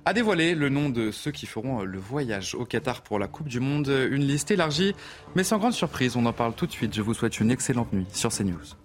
a 0.04 0.12
dévoilé 0.12 0.54
le 0.54 0.68
nom 0.68 0.88
de 0.88 1.11
ceux 1.11 1.33
qui 1.33 1.46
feront 1.46 1.81
euh, 1.81 1.85
le 1.85 1.98
voyage 1.98 2.54
au 2.54 2.64
Qatar 2.64 3.02
pour 3.02 3.18
la 3.18 3.26
Coupe 3.26 3.48
du 3.48 3.59
Monde. 3.59 3.88
Une 3.88 4.22
liste 4.22 4.52
élargie, 4.52 4.94
mais 5.35 5.42
sans 5.42 5.59
grande 5.59 5.72
surprise. 5.72 6.14
On 6.14 6.26
en 6.26 6.33
parle 6.33 6.54
tout 6.54 6.68
de 6.68 6.70
suite. 6.70 6.94
Je 6.94 7.02
vous 7.02 7.12
souhaite 7.12 7.40
une 7.40 7.50
excellente 7.50 7.92
nuit 7.92 8.07
sur 8.12 8.31
CNews. 8.31 8.76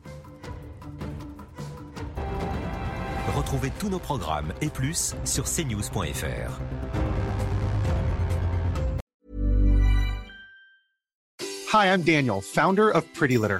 Retrouvez 3.35 3.71
tous 3.77 3.89
nos 3.89 3.99
programmes 3.99 4.51
et 4.61 4.69
plus 4.69 5.13
sur 5.25 5.43
cnews.fr. 5.43 6.59
Hi, 11.71 11.85
I'm 11.85 12.01
Daniel, 12.01 12.41
founder 12.41 12.89
of 12.89 13.05
Pretty 13.13 13.37
Litter. 13.37 13.59